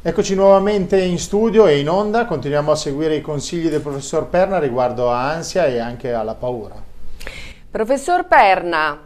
Eccoci 0.01 0.35
nuovamente 0.35 0.99
in 0.99 1.19
studio 1.19 1.67
e 1.67 1.77
in 1.79 1.89
onda, 1.89 2.25
continuiamo 2.25 2.71
a 2.71 2.75
seguire 2.75 3.15
i 3.15 3.21
consigli 3.21 3.69
del 3.69 3.81
professor 3.81 4.27
Perna 4.27 4.57
riguardo 4.57 5.11
a 5.11 5.29
ansia 5.29 5.67
e 5.67 5.77
anche 5.77 6.11
alla 6.11 6.33
paura. 6.33 6.75
Professor 7.69 8.25
Perna, 8.25 8.99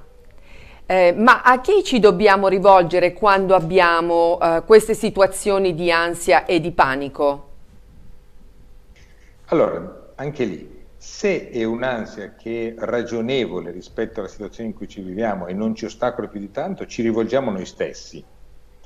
eh, 0.86 1.14
ma 1.16 1.42
a 1.42 1.60
chi 1.60 1.84
ci 1.84 2.00
dobbiamo 2.00 2.48
rivolgere 2.48 3.12
quando 3.12 3.56
abbiamo 3.56 4.40
eh, 4.42 4.64
queste 4.66 4.94
situazioni 4.94 5.76
di 5.76 5.92
ansia 5.92 6.46
e 6.46 6.62
di 6.62 6.72
panico? 6.72 7.47
Allora, 9.50 10.14
anche 10.16 10.44
lì, 10.46 10.86
se 10.96 11.50
è 11.50 11.64
un'ansia 11.64 12.36
che 12.36 12.74
è 12.76 12.86
ragionevole 12.86 13.72
rispetto 13.72 14.20
alla 14.20 14.30
situazione 14.30 14.70
in 14.70 14.76
cui 14.76 14.88
ci 14.88 15.02
viviamo 15.02 15.48
e 15.48 15.54
non 15.54 15.76
ci 15.76 15.86
ostacola 15.86 16.28
più 16.28 16.40
di 16.40 16.52
tanto, 16.52 16.86
ci 16.86 17.02
rivolgiamo 17.02 17.52
noi 17.52 17.66
stessi 17.66 18.26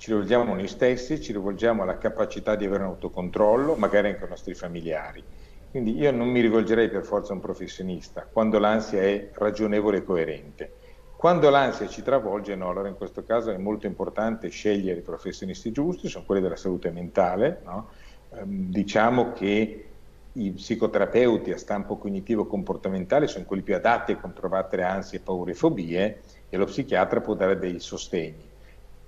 ci 0.01 0.09
rivolgiamo 0.09 0.51
a 0.53 0.55
noi 0.55 0.67
stessi, 0.67 1.21
ci 1.21 1.31
rivolgiamo 1.31 1.83
alla 1.83 1.99
capacità 1.99 2.55
di 2.55 2.65
avere 2.65 2.81
un 2.81 2.89
autocontrollo, 2.89 3.75
magari 3.75 4.07
anche 4.07 4.23
ai 4.23 4.29
nostri 4.29 4.55
familiari. 4.55 5.23
Quindi 5.69 5.95
io 5.95 6.11
non 6.11 6.27
mi 6.27 6.41
rivolgerei 6.41 6.89
per 6.89 7.05
forza 7.05 7.33
a 7.33 7.35
un 7.35 7.41
professionista 7.41 8.27
quando 8.27 8.57
l'ansia 8.57 8.99
è 9.03 9.29
ragionevole 9.35 9.97
e 9.97 10.03
coerente. 10.03 10.73
Quando 11.15 11.51
l'ansia 11.51 11.87
ci 11.87 12.01
travolge, 12.01 12.55
no, 12.55 12.69
allora 12.69 12.87
in 12.87 12.95
questo 12.95 13.23
caso 13.23 13.51
è 13.51 13.57
molto 13.57 13.85
importante 13.85 14.49
scegliere 14.49 15.01
i 15.01 15.03
professionisti 15.03 15.71
giusti, 15.71 16.09
sono 16.09 16.25
quelli 16.25 16.41
della 16.41 16.55
salute 16.55 16.89
mentale. 16.89 17.61
No? 17.63 17.91
Ehm, 18.33 18.71
diciamo 18.71 19.33
che 19.33 19.90
i 20.33 20.51
psicoterapeuti 20.51 21.51
a 21.51 21.57
stampo 21.57 21.97
cognitivo-comportamentale 21.97 23.27
sono 23.27 23.45
quelli 23.45 23.63
più 23.63 23.75
adatti 23.75 24.13
a 24.13 24.17
combattere 24.17 24.83
ansie, 24.83 25.19
paure 25.19 25.51
e 25.51 25.55
fobie 25.55 26.21
e 26.49 26.57
lo 26.57 26.65
psichiatra 26.65 27.21
può 27.21 27.33
dare 27.33 27.57
dei 27.57 27.79
sostegni 27.79 28.49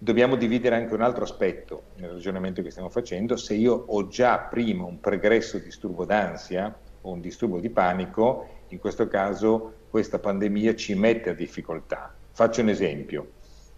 dobbiamo 0.04 0.36
dividere 0.36 0.76
anche 0.76 0.94
un 0.94 1.02
altro 1.02 1.24
aspetto 1.24 1.84
nel 1.96 2.10
ragionamento 2.10 2.62
che 2.62 2.72
stiamo 2.72 2.90
facendo. 2.90 3.38
Se 3.38 3.54
io 3.54 3.86
ho 3.88 4.08
già 4.10 4.38
prima 4.38 4.84
un 4.84 5.00
pregresso 5.00 5.58
disturbo 5.60 6.04
d'ansia 6.04 6.76
o 7.02 7.12
un 7.12 7.22
disturbo 7.22 7.62
di 7.62 7.70
panico, 7.70 8.48
in 8.68 8.80
questo 8.80 9.08
caso 9.08 9.76
questa 9.90 10.20
pandemia 10.20 10.76
ci 10.76 10.94
mette 10.94 11.30
a 11.30 11.34
difficoltà. 11.34 12.14
Faccio 12.34 12.60
un 12.60 12.68
esempio. 12.68 13.32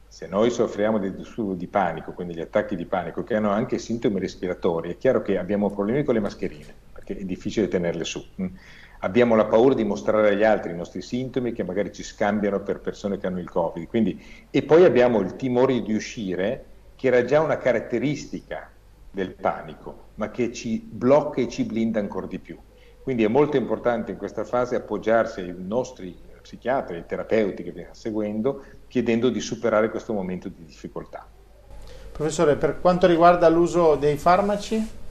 Se 0.07 0.25
noi 0.25 0.49
soffriamo 0.49 0.97
di 0.97 1.13
disturbo 1.13 1.53
di 1.53 1.67
panico, 1.67 2.13
quindi 2.13 2.33
gli 2.33 2.41
attacchi 2.41 2.75
di 2.75 2.85
panico 2.85 3.23
che 3.23 3.35
hanno 3.35 3.51
anche 3.51 3.77
sintomi 3.77 4.19
respiratori, 4.19 4.89
è 4.89 4.97
chiaro 4.97 5.21
che 5.21 5.37
abbiamo 5.37 5.69
problemi 5.69 6.03
con 6.03 6.15
le 6.15 6.21
mascherine, 6.21 6.73
perché 7.05 7.21
è 7.21 7.25
difficile 7.25 7.67
tenerle 7.67 8.03
su 8.03 8.25
abbiamo 9.05 9.35
la 9.35 9.45
paura 9.45 9.75
di 9.75 9.83
mostrare 9.83 10.29
agli 10.29 10.43
altri 10.43 10.71
i 10.71 10.75
nostri 10.75 11.01
sintomi 11.01 11.53
che 11.53 11.63
magari 11.63 11.93
ci 11.93 12.03
scambiano 12.03 12.62
per 12.62 12.79
persone 12.79 13.17
che 13.17 13.27
hanno 13.27 13.39
il 13.39 13.50
Covid. 13.50 13.88
Quindi, 13.88 14.21
e 14.50 14.63
poi 14.63 14.83
abbiamo 14.83 15.19
il 15.19 15.35
timore 15.35 15.81
di 15.81 15.93
uscire, 15.93 16.65
che 16.95 17.07
era 17.07 17.24
già 17.24 17.41
una 17.41 17.57
caratteristica 17.57 18.69
del 19.12 19.35
panico, 19.35 20.07
ma 20.15 20.31
che 20.31 20.51
ci 20.51 20.79
blocca 20.89 21.41
e 21.41 21.47
ci 21.47 21.63
blinda 21.63 22.00
ancora 22.00 22.25
di 22.25 22.39
più. 22.39 22.57
Quindi 23.03 23.24
è 23.24 23.27
molto 23.27 23.57
importante 23.57 24.12
in 24.12 24.17
questa 24.17 24.43
fase 24.43 24.75
appoggiarsi 24.75 25.41
ai 25.41 25.53
nostri 25.55 26.17
psichiatri, 26.41 26.96
ai 26.98 27.05
terapeuti 27.05 27.63
che 27.63 27.72
vi 27.72 27.81
stanno 27.81 27.94
seguendo, 27.94 28.63
chiedendo 28.87 29.29
di 29.29 29.39
superare 29.39 29.89
questo 29.89 30.13
momento 30.13 30.50
di 30.50 30.63
difficoltà. 30.65 31.27
Professore, 32.11 32.55
per 32.55 32.79
quanto 32.79 33.05
riguarda 33.07 33.48
l'uso 33.50 33.96
dei 33.96 34.18
farmaci? 34.18 35.03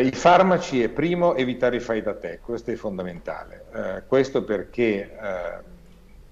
I 0.00 0.10
farmaci 0.12 0.82
è 0.82 0.88
primo 0.88 1.34
evitare 1.34 1.76
i 1.76 1.80
fai 1.80 2.02
da 2.02 2.14
te, 2.14 2.40
questo 2.42 2.70
è 2.70 2.74
fondamentale. 2.74 3.64
Eh, 3.74 4.02
questo 4.06 4.44
perché 4.44 5.10
eh, 5.10 5.74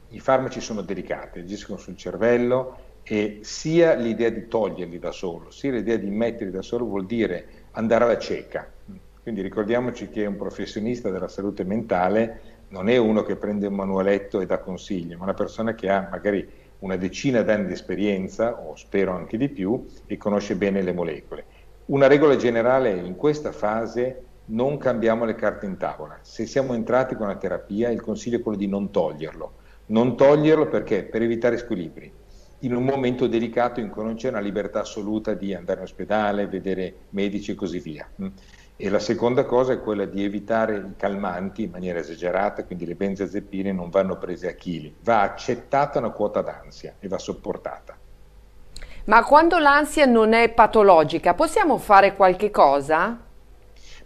i 0.09 0.21
farmaci 0.21 0.61
sono 0.61 0.83
delicati, 0.83 1.39
agiscono 1.39 1.79
sul 1.79 1.97
cervello 1.97 2.77
e 3.03 3.41
sia 3.43 3.95
l'idea 3.95 4.31
di 4.31 4.49
toglierli 4.49 4.99
da 4.99 5.13
solo, 5.13 5.51
sia 5.51 5.71
l'idea 5.73 5.97
di 5.97 6.11
metterli 6.11 6.53
da 6.53 6.63
solo 6.63 6.85
vuol 6.85 7.07
dire 7.07 7.47
andare 7.73 8.05
alla 8.05 8.19
cieca. 8.19 8.71
Quindi 9.23 9.41
ricordiamoci 9.41 10.09
che 10.09 10.27
un 10.27 10.37
professionista 10.37 11.11
della 11.11 11.29
salute 11.29 11.65
mentale 11.65 12.41
non 12.69 12.89
è 12.89 12.97
uno 12.97 13.23
che 13.23 13.37
prende 13.37 13.67
un 13.67 13.75
manualetto 13.75 14.41
e 14.41 14.47
dà 14.47 14.59
consigli, 14.59 15.15
ma 15.15 15.25
una 15.25 15.35
persona 15.35 15.75
che 15.75 15.89
ha 15.89 16.09
magari 16.11 16.47
una 16.81 16.97
decina 16.97 17.43
d'anni 17.43 17.67
di 17.67 17.73
esperienza, 17.73 18.61
o 18.61 18.77
spero 18.77 19.13
anche 19.13 19.39
di 19.39 19.49
più, 19.49 19.87
e 20.07 20.17
conosce 20.19 20.55
bene 20.55 20.83
le 20.83 20.93
molecole. 20.93 21.45
Una 21.87 22.07
regola 22.07 22.35
generale 22.37 22.95
è 22.95 23.03
in 23.03 23.15
questa 23.15 23.53
fase 23.53 24.23
non 24.47 24.79
cambiamo 24.79 25.27
le 25.27 25.35
carte 25.35 25.67
in 25.67 25.77
tavola. 25.77 26.19
Se 26.23 26.47
siamo 26.47 26.73
entrati 26.73 27.15
con 27.15 27.27
la 27.27 27.37
terapia, 27.37 27.91
il 27.91 28.01
consiglio 28.01 28.39
è 28.39 28.41
quello 28.41 28.57
di 28.57 28.67
non 28.67 28.91
toglierlo. 28.91 29.53
Non 29.87 30.17
toglierlo 30.17 30.67
perché? 30.67 31.05
Per 31.05 31.21
evitare 31.21 31.59
squilibri. 31.59 32.11
In 32.61 32.75
un 32.75 32.85
momento 32.85 33.27
delicato 33.27 33.81
in 33.81 33.91
cui 33.91 34.03
non 34.03 34.15
c'è 34.15 34.31
una 34.31 34.41
libertà 34.41 34.81
assoluta 34.81 35.35
di 35.35 35.53
andare 35.53 35.81
in 35.81 35.85
ospedale, 35.85 36.47
vedere 36.47 36.95
medici 37.11 37.51
e 37.51 37.55
così 37.55 37.81
via. 37.81 38.09
E 38.77 38.89
la 38.89 38.99
seconda 38.99 39.45
cosa 39.45 39.75
è 39.75 39.81
quella 39.81 40.07
di 40.07 40.25
evitare 40.25 40.77
i 40.77 40.97
calmanti 40.97 41.65
in 41.65 41.71
maniera 41.71 41.99
esagerata, 41.99 42.65
quindi 42.65 42.87
le 42.87 42.95
benzodiazepine 42.95 43.73
non 43.73 43.91
vanno 43.91 44.17
prese 44.17 44.49
a 44.49 44.55
chili. 44.55 44.97
Va 45.03 45.21
accettata 45.21 45.99
una 45.99 46.13
quota 46.13 46.41
d'ansia 46.41 46.95
e 46.99 47.09
va 47.09 47.19
sopportata. 47.19 47.99
Ma 49.07 49.23
quando 49.23 49.59
l'ansia 49.59 50.07
non 50.07 50.33
è 50.33 50.49
patologica, 50.49 51.35
possiamo 51.35 51.77
fare 51.77 52.15
qualche 52.15 52.51
cosa? 52.51 53.21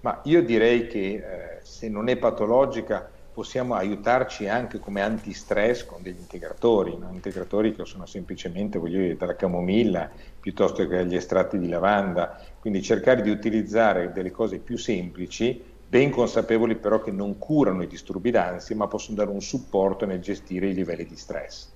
Ma 0.00 0.20
io 0.24 0.42
direi 0.42 0.88
che 0.88 0.98
eh, 0.98 1.22
se 1.62 1.88
non 1.88 2.08
è 2.08 2.16
patologica 2.16 3.08
possiamo 3.32 3.74
aiutarci 3.74 4.48
anche 4.48 4.80
come 4.80 5.00
antistress 5.00 5.84
con 5.84 6.02
degli 6.02 6.18
integratori, 6.18 6.98
no? 6.98 7.10
integratori 7.12 7.76
che 7.76 7.84
sono 7.84 8.06
semplicemente 8.06 8.80
voglio 8.80 8.98
dire, 8.98 9.16
dalla 9.16 9.36
camomilla 9.36 10.10
piuttosto 10.40 10.82
che 10.88 10.96
dagli 10.96 11.14
estratti 11.14 11.60
di 11.60 11.68
lavanda, 11.68 12.36
quindi 12.58 12.82
cercare 12.82 13.22
di 13.22 13.30
utilizzare 13.30 14.10
delle 14.10 14.32
cose 14.32 14.58
più 14.58 14.76
semplici, 14.76 15.62
ben 15.88 16.10
consapevoli 16.10 16.74
però 16.74 17.00
che 17.00 17.12
non 17.12 17.38
curano 17.38 17.84
i 17.84 17.86
disturbi 17.86 18.32
d'ansia, 18.32 18.74
ma 18.74 18.88
possono 18.88 19.16
dare 19.16 19.30
un 19.30 19.42
supporto 19.42 20.06
nel 20.06 20.18
gestire 20.18 20.66
i 20.66 20.74
livelli 20.74 21.06
di 21.06 21.16
stress. 21.16 21.70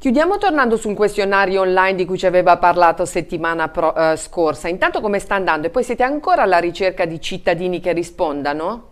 Chiudiamo 0.00 0.38
tornando 0.38 0.78
sul 0.78 0.94
questionario 0.94 1.60
online 1.60 1.94
di 1.94 2.06
cui 2.06 2.16
ci 2.16 2.24
aveva 2.24 2.56
parlato 2.56 3.04
settimana 3.04 3.68
pro, 3.68 3.94
eh, 3.94 4.16
scorsa. 4.16 4.66
Intanto 4.66 5.02
come 5.02 5.18
sta 5.18 5.34
andando? 5.34 5.66
E 5.66 5.70
poi 5.70 5.84
siete 5.84 6.02
ancora 6.02 6.40
alla 6.40 6.56
ricerca 6.56 7.04
di 7.04 7.20
cittadini 7.20 7.80
che 7.80 7.92
rispondano? 7.92 8.88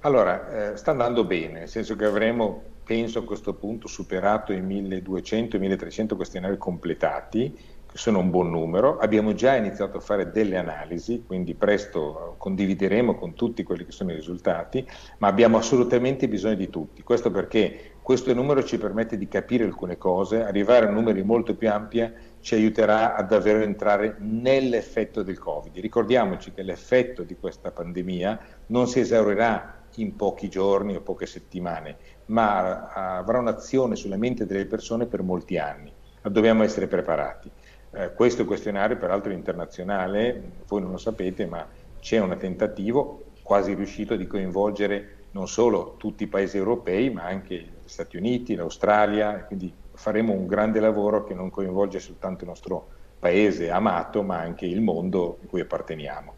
Allora, 0.00 0.72
eh, 0.72 0.76
sta 0.76 0.90
andando 0.90 1.24
bene, 1.24 1.60
nel 1.60 1.68
senso 1.68 1.96
che 1.96 2.04
avremo, 2.04 2.62
penso 2.84 3.20
a 3.20 3.24
questo 3.24 3.54
punto, 3.54 3.88
superato 3.88 4.52
i 4.52 4.60
1200-1300 4.60 6.14
questionari 6.14 6.58
completati, 6.58 7.56
che 7.90 7.96
sono 7.96 8.18
un 8.18 8.28
buon 8.28 8.50
numero. 8.50 8.98
Abbiamo 8.98 9.32
già 9.32 9.56
iniziato 9.56 9.96
a 9.96 10.00
fare 10.00 10.30
delle 10.30 10.58
analisi, 10.58 11.24
quindi 11.26 11.54
presto 11.54 12.34
condivideremo 12.36 13.14
con 13.14 13.32
tutti 13.32 13.62
quelli 13.62 13.86
che 13.86 13.92
sono 13.92 14.12
i 14.12 14.14
risultati, 14.14 14.86
ma 15.18 15.28
abbiamo 15.28 15.56
assolutamente 15.56 16.28
bisogno 16.28 16.56
di 16.56 16.68
tutti. 16.68 17.02
Questo 17.02 17.30
perché 17.30 17.89
questo 18.02 18.32
numero 18.34 18.64
ci 18.64 18.78
permette 18.78 19.16
di 19.16 19.28
capire 19.28 19.64
alcune 19.64 19.96
cose, 19.96 20.42
arrivare 20.42 20.86
a 20.86 20.90
numeri 20.90 21.22
molto 21.22 21.54
più 21.54 21.70
ampi 21.70 22.10
ci 22.40 22.54
aiuterà 22.54 23.14
a 23.14 23.22
davvero 23.22 23.60
entrare 23.60 24.16
nell'effetto 24.18 25.22
del 25.22 25.38
Covid. 25.38 25.76
Ricordiamoci 25.78 26.52
che 26.52 26.62
l'effetto 26.62 27.22
di 27.22 27.36
questa 27.36 27.70
pandemia 27.70 28.38
non 28.66 28.88
si 28.88 29.00
esaurirà 29.00 29.84
in 29.96 30.16
pochi 30.16 30.48
giorni 30.48 30.96
o 30.96 31.00
poche 31.00 31.26
settimane, 31.26 31.96
ma 32.26 32.88
avrà 33.18 33.38
un'azione 33.38 33.96
sulla 33.96 34.16
mente 34.16 34.46
delle 34.46 34.66
persone 34.66 35.06
per 35.06 35.22
molti 35.22 35.58
anni. 35.58 35.92
Dobbiamo 36.22 36.62
essere 36.62 36.86
preparati. 36.86 37.50
Eh, 37.92 38.12
questo 38.14 38.44
questionario, 38.44 38.96
peraltro 38.96 39.32
internazionale, 39.32 40.62
voi 40.66 40.80
non 40.80 40.92
lo 40.92 40.96
sapete, 40.96 41.46
ma 41.46 41.66
c'è 41.98 42.18
un 42.18 42.36
tentativo 42.38 43.24
quasi 43.42 43.74
riuscito 43.74 44.16
di 44.16 44.26
coinvolgere 44.26 45.19
non 45.32 45.48
solo 45.48 45.94
tutti 45.96 46.24
i 46.24 46.28
paesi 46.28 46.56
europei, 46.56 47.10
ma 47.10 47.24
anche 47.24 47.54
gli 47.54 47.88
Stati 47.88 48.16
Uniti, 48.16 48.54
l'Australia, 48.54 49.44
quindi 49.44 49.72
faremo 49.92 50.32
un 50.32 50.46
grande 50.46 50.80
lavoro 50.80 51.24
che 51.24 51.34
non 51.34 51.50
coinvolge 51.50 51.98
soltanto 51.98 52.44
il 52.44 52.50
nostro 52.50 52.88
paese 53.18 53.70
amato, 53.70 54.22
ma 54.22 54.38
anche 54.38 54.66
il 54.66 54.80
mondo 54.80 55.38
in 55.42 55.48
cui 55.48 55.60
apparteniamo. 55.60 56.34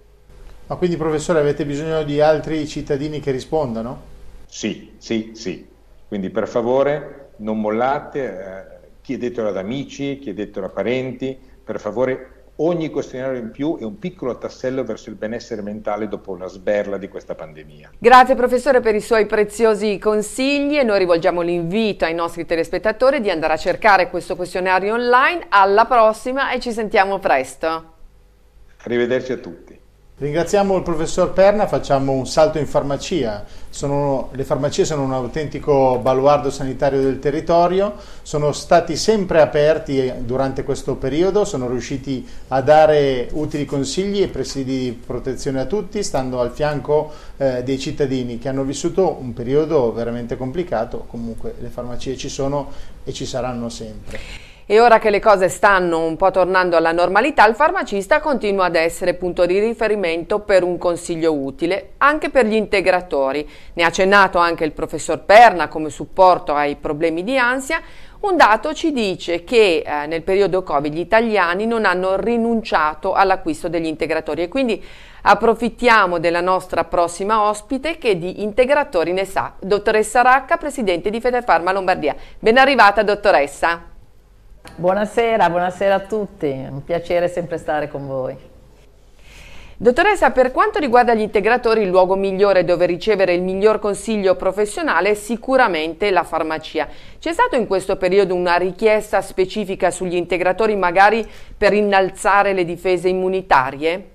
Ma 0.66 0.76
quindi 0.76 0.96
professore 0.96 1.38
avete 1.38 1.64
bisogno 1.64 2.02
di 2.02 2.20
altri 2.20 2.66
cittadini 2.66 3.20
che 3.20 3.30
rispondano? 3.30 4.10
Sì, 4.46 4.94
sì, 4.98 5.32
sì. 5.34 5.68
Quindi 6.08 6.30
per 6.30 6.48
favore 6.48 7.30
non 7.36 7.60
mollate, 7.60 8.20
eh, 8.22 8.88
chiedetelo 9.00 9.48
ad 9.48 9.56
amici, 9.56 10.18
chiedetelo 10.18 10.66
a 10.66 10.70
parenti, 10.70 11.38
per 11.62 11.78
favore 11.80 12.31
ogni 12.64 12.90
questionario 12.90 13.40
in 13.40 13.50
più 13.50 13.76
è 13.78 13.84
un 13.84 13.98
piccolo 13.98 14.36
tassello 14.38 14.84
verso 14.84 15.10
il 15.10 15.16
benessere 15.16 15.62
mentale 15.62 16.08
dopo 16.08 16.36
la 16.36 16.46
sberla 16.46 16.96
di 16.96 17.08
questa 17.08 17.34
pandemia. 17.34 17.92
Grazie 17.98 18.34
professore 18.34 18.80
per 18.80 18.94
i 18.94 19.00
suoi 19.00 19.26
preziosi 19.26 19.98
consigli 19.98 20.76
e 20.76 20.82
noi 20.82 20.98
rivolgiamo 20.98 21.40
l'invito 21.40 22.04
ai 22.04 22.14
nostri 22.14 22.46
telespettatori 22.46 23.20
di 23.20 23.30
andare 23.30 23.54
a 23.54 23.58
cercare 23.58 24.08
questo 24.08 24.36
questionario 24.36 24.94
online. 24.94 25.46
Alla 25.48 25.84
prossima 25.86 26.52
e 26.52 26.60
ci 26.60 26.72
sentiamo 26.72 27.18
presto. 27.18 27.90
Arrivederci 28.84 29.32
a 29.32 29.36
tutti. 29.36 29.81
Ringraziamo 30.22 30.76
il 30.76 30.84
professor 30.84 31.32
Perna, 31.32 31.66
facciamo 31.66 32.12
un 32.12 32.28
salto 32.28 32.58
in 32.58 32.68
farmacia. 32.68 33.44
Sono, 33.70 34.28
le 34.34 34.44
farmacie 34.44 34.84
sono 34.84 35.02
un 35.02 35.12
autentico 35.12 35.98
baluardo 35.98 36.48
sanitario 36.48 37.00
del 37.00 37.18
territorio, 37.18 37.94
sono 38.22 38.52
stati 38.52 38.94
sempre 38.94 39.40
aperti 39.40 40.12
durante 40.20 40.62
questo 40.62 40.94
periodo, 40.94 41.44
sono 41.44 41.66
riusciti 41.66 42.24
a 42.48 42.60
dare 42.60 43.30
utili 43.32 43.64
consigli 43.64 44.22
e 44.22 44.28
presidi 44.28 44.78
di 44.78 44.92
protezione 44.92 45.58
a 45.58 45.66
tutti, 45.66 46.04
stando 46.04 46.38
al 46.38 46.52
fianco 46.52 47.10
eh, 47.36 47.64
dei 47.64 47.80
cittadini 47.80 48.38
che 48.38 48.48
hanno 48.48 48.62
vissuto 48.62 49.16
un 49.18 49.32
periodo 49.32 49.92
veramente 49.92 50.36
complicato. 50.36 51.04
Comunque 51.08 51.56
le 51.58 51.68
farmacie 51.68 52.16
ci 52.16 52.28
sono 52.28 52.70
e 53.02 53.12
ci 53.12 53.26
saranno 53.26 53.68
sempre. 53.68 54.51
E 54.64 54.78
ora 54.78 55.00
che 55.00 55.10
le 55.10 55.18
cose 55.18 55.48
stanno 55.48 56.04
un 56.04 56.16
po' 56.16 56.30
tornando 56.30 56.76
alla 56.76 56.92
normalità, 56.92 57.46
il 57.48 57.56
farmacista 57.56 58.20
continua 58.20 58.66
ad 58.66 58.76
essere 58.76 59.14
punto 59.14 59.44
di 59.44 59.58
riferimento 59.58 60.38
per 60.38 60.62
un 60.62 60.78
consiglio 60.78 61.34
utile 61.34 61.94
anche 61.98 62.30
per 62.30 62.46
gli 62.46 62.54
integratori. 62.54 63.48
Ne 63.74 63.82
ha 63.82 63.88
accennato 63.88 64.38
anche 64.38 64.64
il 64.64 64.72
professor 64.72 65.20
Perna 65.20 65.66
come 65.68 65.90
supporto 65.90 66.54
ai 66.54 66.76
problemi 66.76 67.24
di 67.24 67.36
ansia. 67.36 67.80
Un 68.20 68.36
dato 68.36 68.72
ci 68.72 68.92
dice 68.92 69.42
che 69.42 69.82
eh, 69.84 70.06
nel 70.06 70.22
periodo 70.22 70.62
Covid 70.62 70.92
gli 70.94 71.00
italiani 71.00 71.66
non 71.66 71.84
hanno 71.84 72.14
rinunciato 72.16 73.14
all'acquisto 73.14 73.68
degli 73.68 73.86
integratori 73.86 74.42
e 74.42 74.48
quindi 74.48 74.80
approfittiamo 75.22 76.20
della 76.20 76.40
nostra 76.40 76.84
prossima 76.84 77.42
ospite 77.42 77.98
che 77.98 78.16
di 78.16 78.42
integratori 78.42 79.12
ne 79.12 79.24
sa. 79.24 79.54
Dottoressa 79.58 80.22
Racca, 80.22 80.56
presidente 80.56 81.10
di 81.10 81.20
Fedefarma 81.20 81.72
Lombardia. 81.72 82.14
Ben 82.38 82.58
arrivata 82.58 83.02
dottoressa. 83.02 83.91
Buonasera, 84.64 85.50
buonasera 85.50 85.94
a 85.94 86.00
tutti, 86.00 86.46
un 86.46 86.84
piacere 86.84 87.28
sempre 87.28 87.58
stare 87.58 87.88
con 87.88 88.06
voi. 88.06 88.34
Dottoressa, 89.76 90.30
per 90.30 90.52
quanto 90.52 90.78
riguarda 90.78 91.14
gli 91.14 91.20
integratori, 91.20 91.82
il 91.82 91.88
luogo 91.88 92.14
migliore 92.14 92.64
dove 92.64 92.86
ricevere 92.86 93.34
il 93.34 93.42
miglior 93.42 93.80
consiglio 93.80 94.36
professionale 94.36 95.10
è 95.10 95.14
sicuramente 95.14 96.10
la 96.10 96.22
farmacia. 96.22 96.86
C'è 97.18 97.32
stata 97.32 97.56
in 97.56 97.66
questo 97.66 97.96
periodo 97.96 98.36
una 98.36 98.54
richiesta 98.54 99.20
specifica 99.20 99.90
sugli 99.90 100.14
integratori, 100.14 100.76
magari 100.76 101.28
per 101.58 101.72
innalzare 101.72 102.52
le 102.52 102.64
difese 102.64 103.08
immunitarie? 103.08 104.10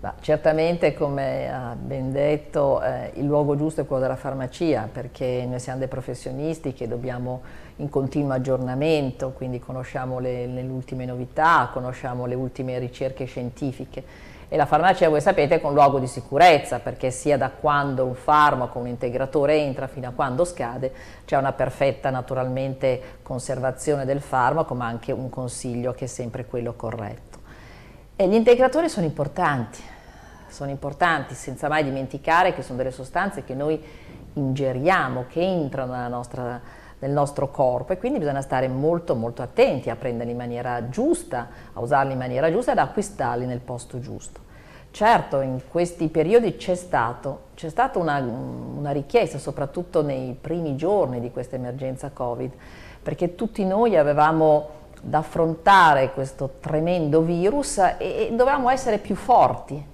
Ma 0.00 0.14
certamente, 0.20 0.94
come 0.94 1.48
ha 1.48 1.76
ben 1.78 2.10
detto, 2.10 2.82
eh, 2.82 3.12
il 3.14 3.24
luogo 3.24 3.54
giusto 3.54 3.82
è 3.82 3.86
quello 3.86 4.02
della 4.02 4.16
farmacia, 4.16 4.88
perché 4.92 5.46
noi 5.48 5.60
siamo 5.60 5.78
dei 5.78 5.86
professionisti 5.86 6.72
che 6.72 6.88
dobbiamo 6.88 7.42
in 7.76 7.88
continuo 7.88 8.32
aggiornamento, 8.32 9.30
quindi 9.30 9.58
conosciamo 9.58 10.18
le, 10.18 10.46
le 10.46 10.62
ultime 10.62 11.04
novità, 11.04 11.70
conosciamo 11.72 12.26
le 12.26 12.34
ultime 12.34 12.78
ricerche 12.78 13.24
scientifiche. 13.24 14.30
E 14.48 14.56
la 14.58 14.66
farmacia, 14.66 15.08
voi 15.08 15.22
sapete, 15.22 15.58
è 15.58 15.64
un 15.64 15.72
luogo 15.72 15.98
di 15.98 16.06
sicurezza, 16.06 16.78
perché 16.78 17.10
sia 17.10 17.38
da 17.38 17.48
quando 17.48 18.04
un 18.04 18.14
farmaco, 18.14 18.78
un 18.78 18.86
integratore 18.86 19.56
entra 19.56 19.86
fino 19.86 20.08
a 20.08 20.12
quando 20.12 20.44
scade, 20.44 20.92
c'è 21.24 21.38
una 21.38 21.52
perfetta, 21.54 22.10
naturalmente, 22.10 23.00
conservazione 23.22 24.04
del 24.04 24.20
farmaco, 24.20 24.74
ma 24.74 24.84
anche 24.84 25.10
un 25.10 25.30
consiglio 25.30 25.94
che 25.94 26.04
è 26.04 26.08
sempre 26.08 26.44
quello 26.44 26.74
corretto. 26.74 27.38
E 28.14 28.28
gli 28.28 28.34
integratori 28.34 28.90
sono 28.90 29.06
importanti, 29.06 29.80
sono 30.48 30.70
importanti 30.70 31.32
senza 31.32 31.68
mai 31.68 31.82
dimenticare 31.82 32.52
che 32.52 32.60
sono 32.60 32.76
delle 32.76 32.90
sostanze 32.90 33.44
che 33.44 33.54
noi 33.54 33.82
ingeriamo, 34.34 35.24
che 35.28 35.40
entrano 35.40 36.08
nostra, 36.08 36.60
nel 37.02 37.10
nostro 37.10 37.50
corpo 37.50 37.92
e 37.92 37.98
quindi 37.98 38.18
bisogna 38.18 38.40
stare 38.40 38.68
molto 38.68 39.16
molto 39.16 39.42
attenti 39.42 39.90
a 39.90 39.96
prenderli 39.96 40.30
in 40.30 40.38
maniera 40.38 40.88
giusta, 40.88 41.48
a 41.72 41.80
usarli 41.80 42.12
in 42.12 42.18
maniera 42.18 42.50
giusta 42.50 42.70
e 42.70 42.78
ad 42.78 42.86
acquistarli 42.86 43.44
nel 43.44 43.58
posto 43.58 43.98
giusto. 43.98 44.50
Certo, 44.92 45.40
in 45.40 45.60
questi 45.68 46.08
periodi 46.08 46.56
c'è 46.56 46.74
stata 46.74 47.38
una, 47.98 48.18
una 48.18 48.90
richiesta, 48.92 49.38
soprattutto 49.38 50.02
nei 50.02 50.36
primi 50.38 50.76
giorni 50.76 51.18
di 51.18 51.30
questa 51.30 51.56
emergenza 51.56 52.10
Covid, 52.12 52.52
perché 53.02 53.34
tutti 53.34 53.64
noi 53.64 53.96
avevamo 53.96 54.80
da 55.00 55.18
affrontare 55.18 56.12
questo 56.12 56.56
tremendo 56.60 57.22
virus 57.22 57.78
e, 57.78 57.96
e 57.98 58.28
dovevamo 58.32 58.70
essere 58.70 58.98
più 58.98 59.16
forti, 59.16 59.84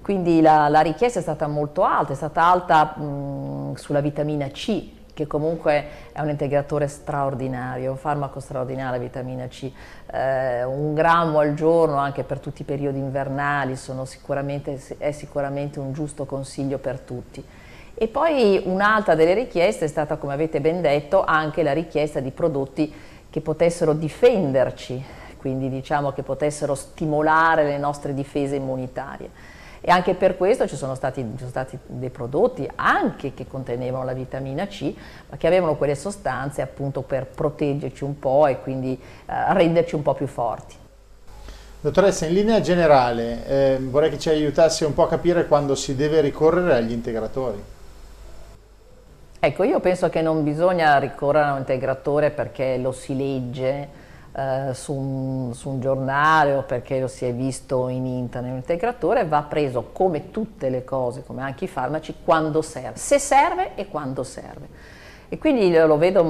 quindi 0.00 0.40
la, 0.40 0.68
la, 0.68 0.80
richiesta 0.80 1.18
è 1.18 1.22
stata 1.22 1.48
molto 1.48 1.82
alta, 1.82 2.12
è 2.12 2.16
stata 2.16 2.42
alta 2.42 2.96
mh, 2.96 3.74
sulla 3.74 4.00
vitamina 4.00 4.46
C, 4.48 4.94
che 5.16 5.26
comunque 5.26 5.86
è 6.12 6.20
un 6.20 6.28
integratore 6.28 6.88
straordinario, 6.88 7.90
un 7.90 7.96
farmaco 7.96 8.38
straordinario, 8.38 9.00
vitamina 9.00 9.46
C. 9.46 9.72
Eh, 10.12 10.62
un 10.62 10.92
grammo 10.92 11.38
al 11.38 11.54
giorno 11.54 11.96
anche 11.96 12.22
per 12.22 12.38
tutti 12.38 12.60
i 12.60 12.64
periodi 12.66 12.98
invernali 12.98 13.76
sicuramente, 13.76 14.78
è 14.98 15.12
sicuramente 15.12 15.80
un 15.80 15.94
giusto 15.94 16.26
consiglio 16.26 16.76
per 16.76 17.00
tutti. 17.00 17.42
E 17.94 18.08
poi 18.08 18.60
un'altra 18.66 19.14
delle 19.14 19.32
richieste 19.32 19.86
è 19.86 19.88
stata, 19.88 20.16
come 20.16 20.34
avete 20.34 20.60
ben 20.60 20.82
detto, 20.82 21.24
anche 21.24 21.62
la 21.62 21.72
richiesta 21.72 22.20
di 22.20 22.30
prodotti 22.30 22.92
che 23.30 23.40
potessero 23.40 23.94
difenderci, 23.94 25.02
quindi 25.38 25.70
diciamo 25.70 26.12
che 26.12 26.22
potessero 26.24 26.74
stimolare 26.74 27.64
le 27.64 27.78
nostre 27.78 28.12
difese 28.12 28.56
immunitarie 28.56 29.55
e 29.88 29.90
anche 29.92 30.14
per 30.14 30.36
questo 30.36 30.66
ci 30.66 30.74
sono, 30.74 30.96
stati, 30.96 31.20
ci 31.20 31.38
sono 31.38 31.50
stati, 31.50 31.78
dei 31.86 32.10
prodotti 32.10 32.68
anche 32.74 33.34
che 33.34 33.46
contenevano 33.46 34.02
la 34.02 34.14
vitamina 34.14 34.66
C, 34.66 34.92
ma 35.30 35.36
che 35.36 35.46
avevano 35.46 35.76
quelle 35.76 35.94
sostanze 35.94 36.60
appunto 36.60 37.02
per 37.02 37.26
proteggerci 37.26 38.02
un 38.02 38.18
po' 38.18 38.48
e 38.48 38.58
quindi 38.58 39.00
eh, 39.00 39.54
renderci 39.54 39.94
un 39.94 40.02
po' 40.02 40.14
più 40.14 40.26
forti. 40.26 40.74
Dottoressa, 41.80 42.26
in 42.26 42.34
linea 42.34 42.60
generale 42.60 43.46
eh, 43.46 43.78
vorrei 43.80 44.10
che 44.10 44.18
ci 44.18 44.28
aiutasse 44.28 44.84
un 44.84 44.92
po' 44.92 45.04
a 45.04 45.08
capire 45.08 45.46
quando 45.46 45.76
si 45.76 45.94
deve 45.94 46.20
ricorrere 46.20 46.74
agli 46.74 46.90
integratori. 46.90 47.62
Ecco, 49.38 49.62
io 49.62 49.78
penso 49.78 50.08
che 50.08 50.20
non 50.20 50.42
bisogna 50.42 50.98
ricorrere 50.98 51.46
a 51.46 51.52
un 51.52 51.58
integratore 51.58 52.30
perché 52.30 52.76
lo 52.78 52.90
si 52.90 53.16
legge, 53.16 53.88
eh, 54.38 54.74
su, 54.74 54.92
un, 54.92 55.54
su, 55.54 55.70
un, 55.70 55.80
giornale 55.80 56.52
o 56.52 56.62
perché 56.62 57.00
lo 57.00 57.08
si 57.08 57.24
è 57.24 57.32
visto 57.32 57.88
in 57.88 58.04
internet, 58.04 58.52
l'integratore 58.52 59.24
va 59.24 59.42
preso 59.42 59.88
come 59.92 60.30
tutte 60.30 60.68
le 60.68 60.84
cose, 60.84 61.24
come 61.24 61.40
anche 61.40 61.64
i 61.64 61.68
farmaci, 61.68 62.16
quando 62.22 62.60
serve, 62.60 62.98
se 62.98 63.18
serve 63.18 63.74
e 63.76 63.88
quando 63.88 64.22
serve. 64.24 64.68
E 65.30 65.38
quindi 65.38 65.72
lo 65.72 65.96
vedo, 65.96 66.22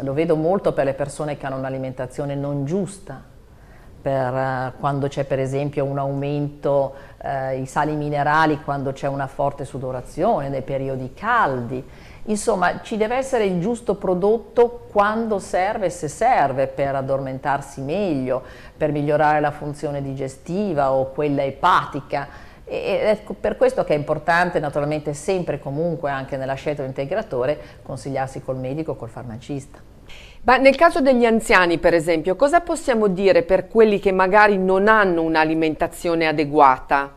lo 0.00 0.12
vedo 0.12 0.36
molto 0.36 0.72
per 0.72 0.84
le 0.84 0.94
persone 0.94 1.36
che 1.36 1.44
hanno 1.46 1.56
un'alimentazione 1.56 2.36
non 2.36 2.64
giusta, 2.64 3.20
per 4.00 4.32
uh, 4.32 4.78
quando 4.78 5.08
c'è 5.08 5.24
per 5.24 5.40
esempio 5.40 5.84
un 5.84 5.98
aumento 5.98 6.94
uh, 7.24 7.60
i 7.60 7.66
sali 7.66 7.96
minerali, 7.96 8.62
quando 8.62 8.92
c'è 8.92 9.08
una 9.08 9.26
forte 9.26 9.64
sudorazione, 9.64 10.48
nei 10.48 10.62
periodi 10.62 11.12
caldi 11.12 11.84
Insomma, 12.28 12.80
ci 12.82 12.96
deve 12.96 13.16
essere 13.16 13.44
il 13.44 13.60
giusto 13.60 13.94
prodotto 13.94 14.86
quando 14.90 15.38
serve 15.38 15.86
e 15.86 15.90
se 15.90 16.08
serve 16.08 16.66
per 16.66 16.94
addormentarsi 16.94 17.80
meglio, 17.80 18.42
per 18.76 18.90
migliorare 18.90 19.40
la 19.40 19.52
funzione 19.52 20.02
digestiva 20.02 20.92
o 20.92 21.10
quella 21.12 21.44
epatica. 21.44 22.28
E 22.64 23.00
è 23.00 23.32
per 23.32 23.56
questo 23.56 23.84
che 23.84 23.94
è 23.94 23.96
importante, 23.96 24.58
naturalmente 24.58 25.14
sempre 25.14 25.56
e 25.56 25.60
comunque 25.60 26.10
anche 26.10 26.36
nella 26.36 26.54
scelta 26.54 26.80
dell'integratore, 26.80 27.58
consigliarsi 27.82 28.42
col 28.42 28.56
medico 28.56 28.92
o 28.92 28.96
col 28.96 29.08
farmacista. 29.08 29.78
Ma 30.42 30.56
nel 30.56 30.74
caso 30.74 31.00
degli 31.00 31.24
anziani, 31.24 31.78
per 31.78 31.94
esempio, 31.94 32.34
cosa 32.34 32.60
possiamo 32.60 33.06
dire 33.06 33.42
per 33.42 33.68
quelli 33.68 34.00
che 34.00 34.10
magari 34.10 34.58
non 34.58 34.88
hanno 34.88 35.22
un'alimentazione 35.22 36.26
adeguata? 36.26 37.15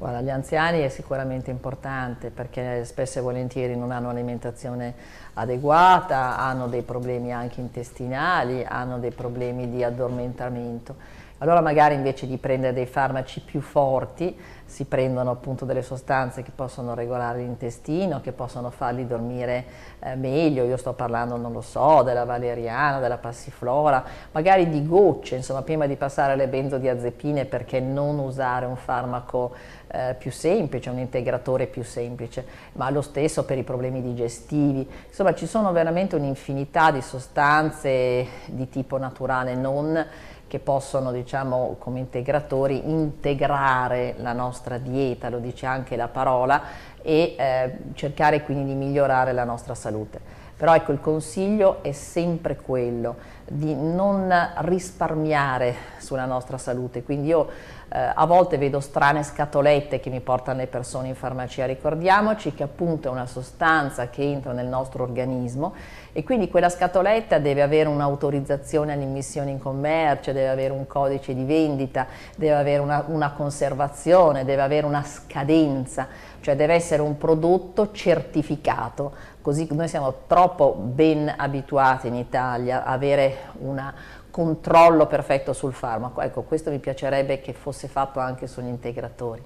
Guarda, 0.00 0.22
gli 0.22 0.30
anziani 0.30 0.80
è 0.80 0.88
sicuramente 0.88 1.50
importante 1.50 2.30
perché 2.30 2.86
spesso 2.86 3.18
e 3.18 3.20
volentieri 3.20 3.76
non 3.76 3.90
hanno 3.90 4.08
alimentazione 4.08 4.94
adeguata, 5.34 6.38
hanno 6.38 6.68
dei 6.68 6.80
problemi 6.80 7.34
anche 7.34 7.60
intestinali, 7.60 8.64
hanno 8.66 8.98
dei 8.98 9.10
problemi 9.10 9.68
di 9.68 9.84
addormentamento. 9.84 10.94
Allora 11.42 11.60
magari 11.60 11.94
invece 11.94 12.26
di 12.26 12.36
prendere 12.36 12.74
dei 12.74 12.86
farmaci 12.86 13.40
più 13.40 13.60
forti 13.62 14.36
si 14.66 14.84
prendono 14.84 15.30
appunto 15.30 15.64
delle 15.64 15.80
sostanze 15.80 16.42
che 16.42 16.50
possono 16.54 16.94
regolare 16.94 17.38
l'intestino, 17.38 18.20
che 18.20 18.32
possono 18.32 18.70
farli 18.70 19.06
dormire 19.06 19.64
eh, 20.00 20.16
meglio, 20.16 20.64
io 20.64 20.76
sto 20.76 20.92
parlando, 20.92 21.36
non 21.36 21.52
lo 21.52 21.62
so, 21.62 22.02
della 22.02 22.24
valeriana, 22.24 23.00
della 23.00 23.16
passiflora, 23.16 24.04
magari 24.32 24.68
di 24.68 24.86
gocce, 24.86 25.36
insomma 25.36 25.62
prima 25.62 25.86
di 25.86 25.96
passare 25.96 26.34
alle 26.34 26.46
benzodiazepine 26.46 27.46
perché 27.46 27.80
non 27.80 28.18
usare 28.18 28.66
un 28.66 28.76
farmaco 28.76 29.54
eh, 29.92 30.14
più 30.18 30.30
semplice, 30.30 30.90
un 30.90 30.98
integratore 30.98 31.66
più 31.66 31.82
semplice, 31.82 32.44
ma 32.72 32.90
lo 32.90 33.02
stesso 33.02 33.44
per 33.44 33.58
i 33.58 33.62
problemi 33.62 34.00
digestivi, 34.00 34.88
insomma 35.08 35.34
ci 35.34 35.46
sono 35.46 35.72
veramente 35.72 36.16
un'infinità 36.16 36.90
di 36.90 37.02
sostanze 37.02 38.26
di 38.46 38.68
tipo 38.68 38.98
naturale, 38.98 39.54
non 39.54 40.06
che 40.46 40.58
possono, 40.58 41.12
diciamo, 41.12 41.76
come 41.78 42.00
integratori 42.00 42.90
integrare 42.90 44.16
la 44.18 44.32
nostra 44.32 44.78
dieta, 44.78 45.28
lo 45.28 45.38
dice 45.38 45.66
anche 45.66 45.94
la 45.94 46.08
parola, 46.08 46.60
e 47.02 47.36
eh, 47.38 47.76
cercare 47.94 48.42
quindi 48.42 48.64
di 48.64 48.74
migliorare 48.74 49.32
la 49.32 49.44
nostra 49.44 49.76
salute. 49.76 50.39
Però 50.60 50.74
ecco, 50.74 50.92
il 50.92 51.00
consiglio 51.00 51.82
è 51.82 51.92
sempre 51.92 52.54
quello 52.54 53.16
di 53.46 53.74
non 53.74 54.30
risparmiare 54.58 55.74
sulla 55.96 56.26
nostra 56.26 56.58
salute, 56.58 57.02
quindi 57.02 57.28
io 57.28 57.48
eh, 57.88 58.12
a 58.14 58.26
volte 58.26 58.58
vedo 58.58 58.78
strane 58.78 59.22
scatolette 59.22 60.00
che 60.00 60.10
mi 60.10 60.20
portano 60.20 60.58
le 60.58 60.66
persone 60.66 61.08
in 61.08 61.14
farmacia, 61.14 61.64
ricordiamoci 61.64 62.52
che 62.52 62.62
appunto 62.62 63.08
è 63.08 63.10
una 63.10 63.24
sostanza 63.24 64.10
che 64.10 64.22
entra 64.22 64.52
nel 64.52 64.66
nostro 64.66 65.02
organismo 65.02 65.74
e 66.12 66.22
quindi 66.22 66.48
quella 66.48 66.68
scatoletta 66.68 67.38
deve 67.38 67.62
avere 67.62 67.88
un'autorizzazione 67.88 68.92
all'immissione 68.92 69.50
in 69.50 69.58
commercio, 69.58 70.32
deve 70.32 70.50
avere 70.50 70.72
un 70.72 70.86
codice 70.86 71.34
di 71.34 71.44
vendita, 71.44 72.06
deve 72.36 72.54
avere 72.54 72.82
una, 72.82 73.04
una 73.08 73.32
conservazione, 73.32 74.44
deve 74.44 74.62
avere 74.62 74.86
una 74.86 75.02
scadenza, 75.02 76.06
cioè 76.40 76.56
deve 76.56 76.74
essere 76.74 77.02
un 77.02 77.16
prodotto 77.16 77.92
certificato, 77.92 79.12
così 79.40 79.68
noi 79.70 79.88
siamo 79.88 80.22
troppo 80.26 80.74
ben 80.74 81.32
abituati 81.36 82.08
in 82.08 82.14
Italia 82.14 82.84
a 82.84 82.92
avere 82.92 83.36
una 83.60 83.94
controllo 84.30 85.06
perfetto 85.06 85.52
sul 85.52 85.72
farmaco. 85.72 86.20
Ecco, 86.20 86.42
questo 86.42 86.70
mi 86.70 86.78
piacerebbe 86.78 87.40
che 87.40 87.52
fosse 87.52 87.88
fatto 87.88 88.20
anche 88.20 88.46
sugli 88.46 88.68
integratori. 88.68 89.42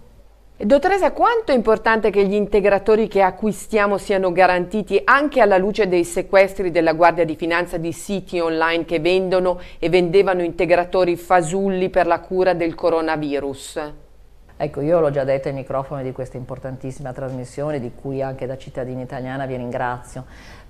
Dottoressa, 0.56 1.10
quanto 1.10 1.50
è 1.50 1.54
importante 1.56 2.10
che 2.10 2.24
gli 2.24 2.34
integratori 2.34 3.08
che 3.08 3.22
acquistiamo 3.22 3.98
siano 3.98 4.30
garantiti 4.30 5.00
anche 5.02 5.40
alla 5.40 5.58
luce 5.58 5.88
dei 5.88 6.04
sequestri 6.04 6.70
della 6.70 6.92
Guardia 6.92 7.24
di 7.24 7.34
Finanza 7.34 7.76
di 7.76 7.92
siti 7.92 8.38
online 8.38 8.84
che 8.84 9.00
vendono 9.00 9.58
e 9.80 9.88
vendevano 9.88 10.42
integratori 10.42 11.16
fasulli 11.16 11.90
per 11.90 12.06
la 12.06 12.20
cura 12.20 12.54
del 12.54 12.76
coronavirus? 12.76 14.03
Ecco, 14.56 14.80
io 14.80 15.00
l'ho 15.00 15.10
già 15.10 15.24
detto 15.24 15.48
ai 15.48 15.54
microfoni 15.54 16.04
di 16.04 16.12
questa 16.12 16.36
importantissima 16.36 17.12
trasmissione, 17.12 17.80
di 17.80 17.90
cui 17.92 18.22
anche 18.22 18.46
da 18.46 18.56
cittadina 18.56 19.02
italiana 19.02 19.46
vi 19.46 19.56
ringrazio. 19.56 20.24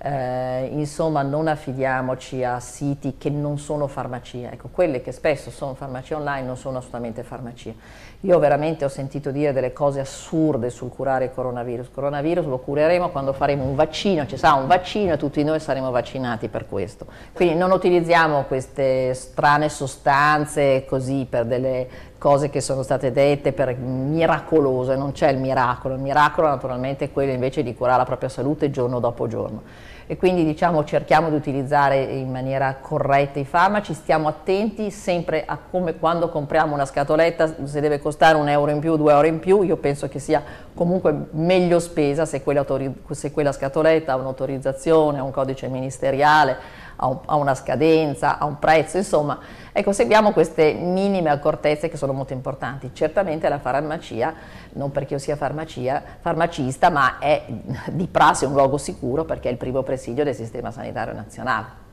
Eh, 0.07 0.69
insomma, 0.73 1.23
non 1.23 1.47
affidiamoci 1.47 2.43
a 2.43 2.59
siti 2.59 3.15
che 3.17 3.31
non 3.31 3.57
sono 3.57 3.87
farmacia. 3.87 4.51
Ecco, 4.51 4.69
quelle 4.71 5.01
che 5.01 5.11
spesso 5.11 5.49
sono 5.49 5.73
farmacie 5.73 6.13
online 6.13 6.45
non 6.45 6.57
sono 6.57 6.77
assolutamente 6.77 7.23
farmacie. 7.23 7.73
Io 8.19 8.37
veramente 8.37 8.85
ho 8.85 8.87
sentito 8.87 9.31
dire 9.31 9.51
delle 9.51 9.73
cose 9.73 10.01
assurde 10.01 10.69
sul 10.69 10.89
curare 10.89 11.25
il 11.25 11.31
coronavirus. 11.33 11.87
Il 11.87 11.91
coronavirus 11.91 12.45
lo 12.45 12.59
cureremo 12.59 13.09
quando 13.09 13.33
faremo 13.33 13.63
un 13.63 13.73
vaccino, 13.73 14.27
ci 14.27 14.37
sarà 14.37 14.53
un 14.53 14.67
vaccino 14.67 15.13
e 15.13 15.17
tutti 15.17 15.43
noi 15.43 15.59
saremo 15.59 15.89
vaccinati 15.89 16.49
per 16.49 16.67
questo. 16.67 17.07
Quindi 17.33 17.55
non 17.55 17.71
utilizziamo 17.71 18.43
queste 18.43 19.15
strane 19.15 19.69
sostanze 19.69 20.85
così 20.87 21.25
per 21.27 21.45
delle 21.45 21.87
cose 22.19 22.51
che 22.51 22.61
sono 22.61 22.83
state 22.83 23.11
dette 23.11 23.53
per 23.53 23.75
miracolose, 23.75 24.95
non 24.95 25.11
c'è 25.11 25.29
il 25.29 25.39
miracolo, 25.39 25.95
il 25.95 25.99
miracolo 25.99 26.47
naturalmente 26.47 27.05
è 27.05 27.11
quello 27.11 27.31
invece 27.31 27.63
di 27.63 27.75
curare 27.75 27.97
la 27.97 28.05
propria 28.05 28.29
salute 28.29 28.69
giorno 28.69 28.99
dopo 28.99 29.27
giorno 29.27 29.93
e 30.07 30.17
quindi 30.17 30.45
diciamo 30.45 30.83
cerchiamo 30.83 31.29
di 31.29 31.35
utilizzare 31.35 32.01
in 32.03 32.31
maniera 32.31 32.77
corretta 32.79 33.39
i 33.39 33.45
farmaci, 33.45 33.93
stiamo 33.93 34.27
attenti 34.27 34.91
sempre 34.91 35.43
a 35.45 35.57
come 35.57 35.97
quando 35.97 36.29
compriamo 36.29 36.73
una 36.73 36.85
scatoletta 36.85 37.65
se 37.65 37.81
deve 37.81 37.99
costare 37.99 38.37
un 38.37 38.47
euro 38.47 38.71
in 38.71 38.79
più, 38.79 38.97
due 38.97 39.13
euro 39.13 39.27
in 39.27 39.39
più, 39.39 39.63
io 39.63 39.77
penso 39.77 40.07
che 40.07 40.19
sia 40.19 40.43
comunque 40.73 41.27
meglio 41.31 41.79
spesa 41.79 42.25
se 42.25 42.43
quella, 42.43 42.65
se 43.11 43.31
quella 43.31 43.51
scatoletta 43.51 44.13
ha 44.13 44.15
un'autorizzazione, 44.15 45.19
un 45.19 45.31
codice 45.31 45.67
ministeriale, 45.67 46.83
ha, 46.97 47.07
un, 47.07 47.19
ha, 47.25 47.35
una 47.35 47.55
scadenza, 47.55 48.37
ha 48.37 48.45
un 48.45 48.59
prezzo, 48.59 48.97
insomma, 48.97 49.39
ecco, 49.71 49.91
seguiamo 49.91 50.31
queste 50.31 50.73
minime 50.73 51.29
accortezze 51.29 51.89
che 51.89 51.97
sono 51.97 52.13
molto 52.13 52.33
importanti. 52.33 52.91
Certamente 52.93 53.49
la 53.49 53.59
farmacia, 53.59 54.33
non 54.73 54.91
perché 54.91 55.13
io 55.13 55.19
sia 55.19 55.35
farmacia, 55.35 56.01
farmacista, 56.19 56.89
ma 56.89 57.17
è 57.19 57.45
di 57.87 58.07
prassi 58.07 58.45
un 58.45 58.53
luogo 58.53 58.77
sicuro 58.77 59.25
perché 59.25 59.49
è 59.49 59.51
il 59.51 59.57
primo 59.57 59.83
presidio 59.83 60.23
del 60.23 60.35
sistema 60.35 60.71
sanitario 60.71 61.13
nazionale. 61.13 61.83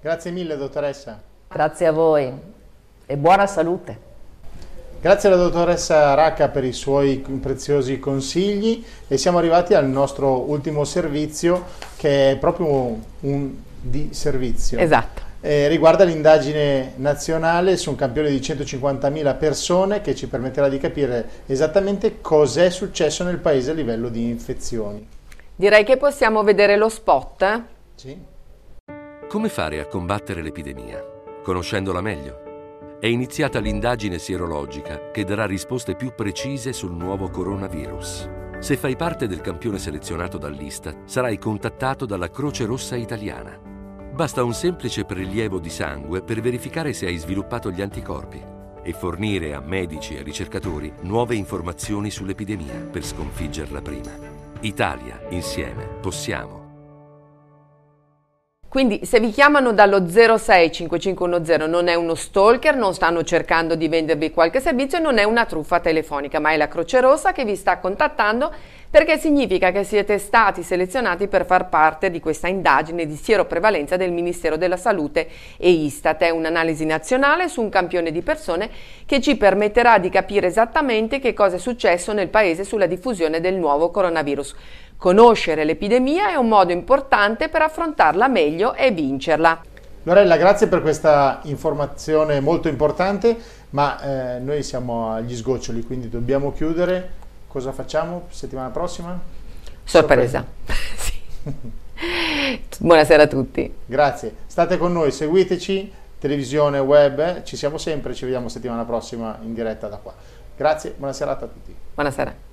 Grazie 0.00 0.30
mille 0.30 0.56
dottoressa. 0.56 1.20
Grazie 1.48 1.86
a 1.86 1.92
voi 1.92 2.32
e 3.06 3.16
buona 3.16 3.46
salute. 3.46 4.12
Grazie 5.00 5.28
alla 5.28 5.36
dottoressa 5.36 6.14
Racca 6.14 6.48
per 6.48 6.64
i 6.64 6.72
suoi 6.72 7.18
preziosi 7.18 7.98
consigli 7.98 8.82
e 9.06 9.18
siamo 9.18 9.36
arrivati 9.36 9.74
al 9.74 9.86
nostro 9.86 10.48
ultimo 10.48 10.84
servizio 10.84 11.64
che 11.96 12.30
è 12.30 12.36
proprio 12.38 12.98
un 13.20 13.54
di 13.84 14.08
servizio. 14.12 14.78
Esatto. 14.78 15.32
Eh, 15.40 15.68
riguarda 15.68 16.04
l'indagine 16.04 16.92
nazionale 16.96 17.76
su 17.76 17.90
un 17.90 17.96
campione 17.96 18.30
di 18.30 18.38
150.000 18.38 19.36
persone 19.36 20.00
che 20.00 20.14
ci 20.14 20.26
permetterà 20.26 20.70
di 20.70 20.78
capire 20.78 21.28
esattamente 21.44 22.22
cos'è 22.22 22.70
successo 22.70 23.24
nel 23.24 23.36
paese 23.36 23.72
a 23.72 23.74
livello 23.74 24.08
di 24.08 24.26
infezioni. 24.30 25.06
Direi 25.54 25.84
che 25.84 25.98
possiamo 25.98 26.42
vedere 26.42 26.76
lo 26.76 26.88
spot. 26.88 27.62
Sì. 27.94 28.18
Come 29.28 29.48
fare 29.50 29.80
a 29.80 29.86
combattere 29.86 30.40
l'epidemia? 30.40 31.04
Conoscendola 31.42 32.00
meglio. 32.00 32.96
È 32.98 33.06
iniziata 33.06 33.58
l'indagine 33.58 34.18
sierologica 34.18 35.10
che 35.10 35.24
darà 35.24 35.44
risposte 35.44 35.94
più 35.94 36.14
precise 36.14 36.72
sul 36.72 36.92
nuovo 36.94 37.28
coronavirus. 37.28 38.28
Se 38.60 38.78
fai 38.78 38.96
parte 38.96 39.26
del 39.26 39.42
campione 39.42 39.78
selezionato 39.78 40.38
dall'Ista, 40.38 40.94
sarai 41.04 41.36
contattato 41.36 42.06
dalla 42.06 42.30
Croce 42.30 42.64
Rossa 42.64 42.96
Italiana 42.96 43.72
Basta 44.14 44.44
un 44.44 44.54
semplice 44.54 45.04
prelievo 45.04 45.58
di 45.58 45.70
sangue 45.70 46.22
per 46.22 46.40
verificare 46.40 46.92
se 46.92 47.06
hai 47.06 47.16
sviluppato 47.16 47.72
gli 47.72 47.82
anticorpi 47.82 48.40
e 48.80 48.92
fornire 48.92 49.54
a 49.54 49.60
medici 49.60 50.14
e 50.14 50.22
ricercatori 50.22 50.92
nuove 51.00 51.34
informazioni 51.34 52.12
sull'epidemia 52.12 52.90
per 52.92 53.04
sconfiggerla 53.04 53.82
prima. 53.82 54.12
Italia, 54.60 55.20
insieme, 55.30 55.84
possiamo. 56.00 56.63
Quindi 58.74 59.04
se 59.04 59.20
vi 59.20 59.30
chiamano 59.30 59.72
dallo 59.72 60.04
065510 60.04 61.68
non 61.68 61.86
è 61.86 61.94
uno 61.94 62.16
stalker, 62.16 62.74
non 62.74 62.92
stanno 62.92 63.22
cercando 63.22 63.76
di 63.76 63.86
vendervi 63.86 64.32
qualche 64.32 64.58
servizio, 64.58 64.98
non 64.98 65.18
è 65.18 65.22
una 65.22 65.44
truffa 65.44 65.78
telefonica, 65.78 66.40
ma 66.40 66.50
è 66.50 66.56
la 66.56 66.66
Croce 66.66 67.00
Rossa 67.00 67.30
che 67.30 67.44
vi 67.44 67.54
sta 67.54 67.78
contattando 67.78 68.52
perché 68.94 69.18
significa 69.18 69.72
che 69.72 69.82
siete 69.82 70.18
stati 70.18 70.62
selezionati 70.62 71.26
per 71.26 71.46
far 71.46 71.68
parte 71.68 72.10
di 72.10 72.20
questa 72.20 72.46
indagine 72.46 73.06
di 73.06 73.16
sieroprevalenza 73.16 73.96
del 73.96 74.12
Ministero 74.12 74.56
della 74.56 74.76
Salute 74.76 75.28
e 75.56 75.70
Istat. 75.70 76.22
È 76.22 76.30
un'analisi 76.30 76.84
nazionale 76.84 77.48
su 77.48 77.60
un 77.60 77.70
campione 77.70 78.12
di 78.12 78.22
persone 78.22 78.70
che 79.04 79.20
ci 79.20 79.36
permetterà 79.36 79.98
di 79.98 80.10
capire 80.10 80.46
esattamente 80.46 81.18
che 81.18 81.32
cosa 81.32 81.56
è 81.56 81.58
successo 81.58 82.12
nel 82.12 82.28
paese 82.28 82.62
sulla 82.62 82.86
diffusione 82.86 83.40
del 83.40 83.54
nuovo 83.54 83.90
coronavirus. 83.90 84.54
Conoscere 84.96 85.64
l'epidemia 85.64 86.30
è 86.30 86.34
un 86.36 86.48
modo 86.48 86.72
importante 86.72 87.48
per 87.48 87.62
affrontarla 87.62 88.28
meglio 88.28 88.74
e 88.74 88.90
vincerla. 88.90 89.60
Lorella, 90.04 90.36
grazie 90.36 90.66
per 90.66 90.82
questa 90.82 91.40
informazione 91.44 92.40
molto 92.40 92.68
importante, 92.68 93.36
ma 93.70 94.36
eh, 94.36 94.38
noi 94.38 94.62
siamo 94.62 95.12
agli 95.12 95.34
sgoccioli, 95.34 95.82
quindi 95.82 96.08
dobbiamo 96.08 96.52
chiudere. 96.52 97.22
Cosa 97.48 97.72
facciamo 97.72 98.26
settimana 98.30 98.68
prossima? 98.68 99.18
Sorpresa. 99.82 100.44
Buonasera 102.78 103.22
a 103.22 103.26
tutti. 103.26 103.74
Grazie. 103.86 104.34
State 104.46 104.76
con 104.76 104.92
noi, 104.92 105.10
seguiteci, 105.10 105.92
televisione, 106.18 106.78
web, 106.78 107.42
ci 107.42 107.56
siamo 107.56 107.78
sempre, 107.78 108.14
ci 108.14 108.24
vediamo 108.24 108.48
settimana 108.48 108.84
prossima 108.84 109.38
in 109.42 109.54
diretta 109.54 109.88
da 109.88 109.96
qua. 109.96 110.14
Grazie, 110.56 110.94
buona 110.96 111.12
serata 111.12 111.46
a 111.46 111.48
tutti. 111.48 111.74
Buonasera. 111.94 112.43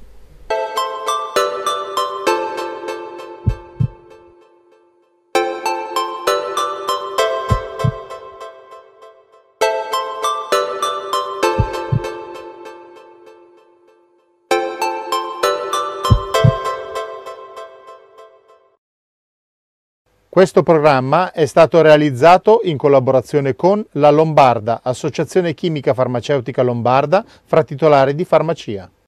Questo 20.34 20.64
programma 20.64 21.34
è 21.34 21.46
stato 21.46 21.82
realizzato 21.82 22.62
in 22.64 22.78
collaborazione 22.78 23.54
con 23.54 23.86
La 23.96 24.10
Lombarda, 24.12 24.80
Associazione 24.82 25.54
Chimica 25.54 25.94
Farmaceutica 25.94 26.62
Lombarda, 26.62 27.26
fra 27.44 27.64
titolari 27.64 28.16
di 28.16 28.24
farmacia. 28.24 28.90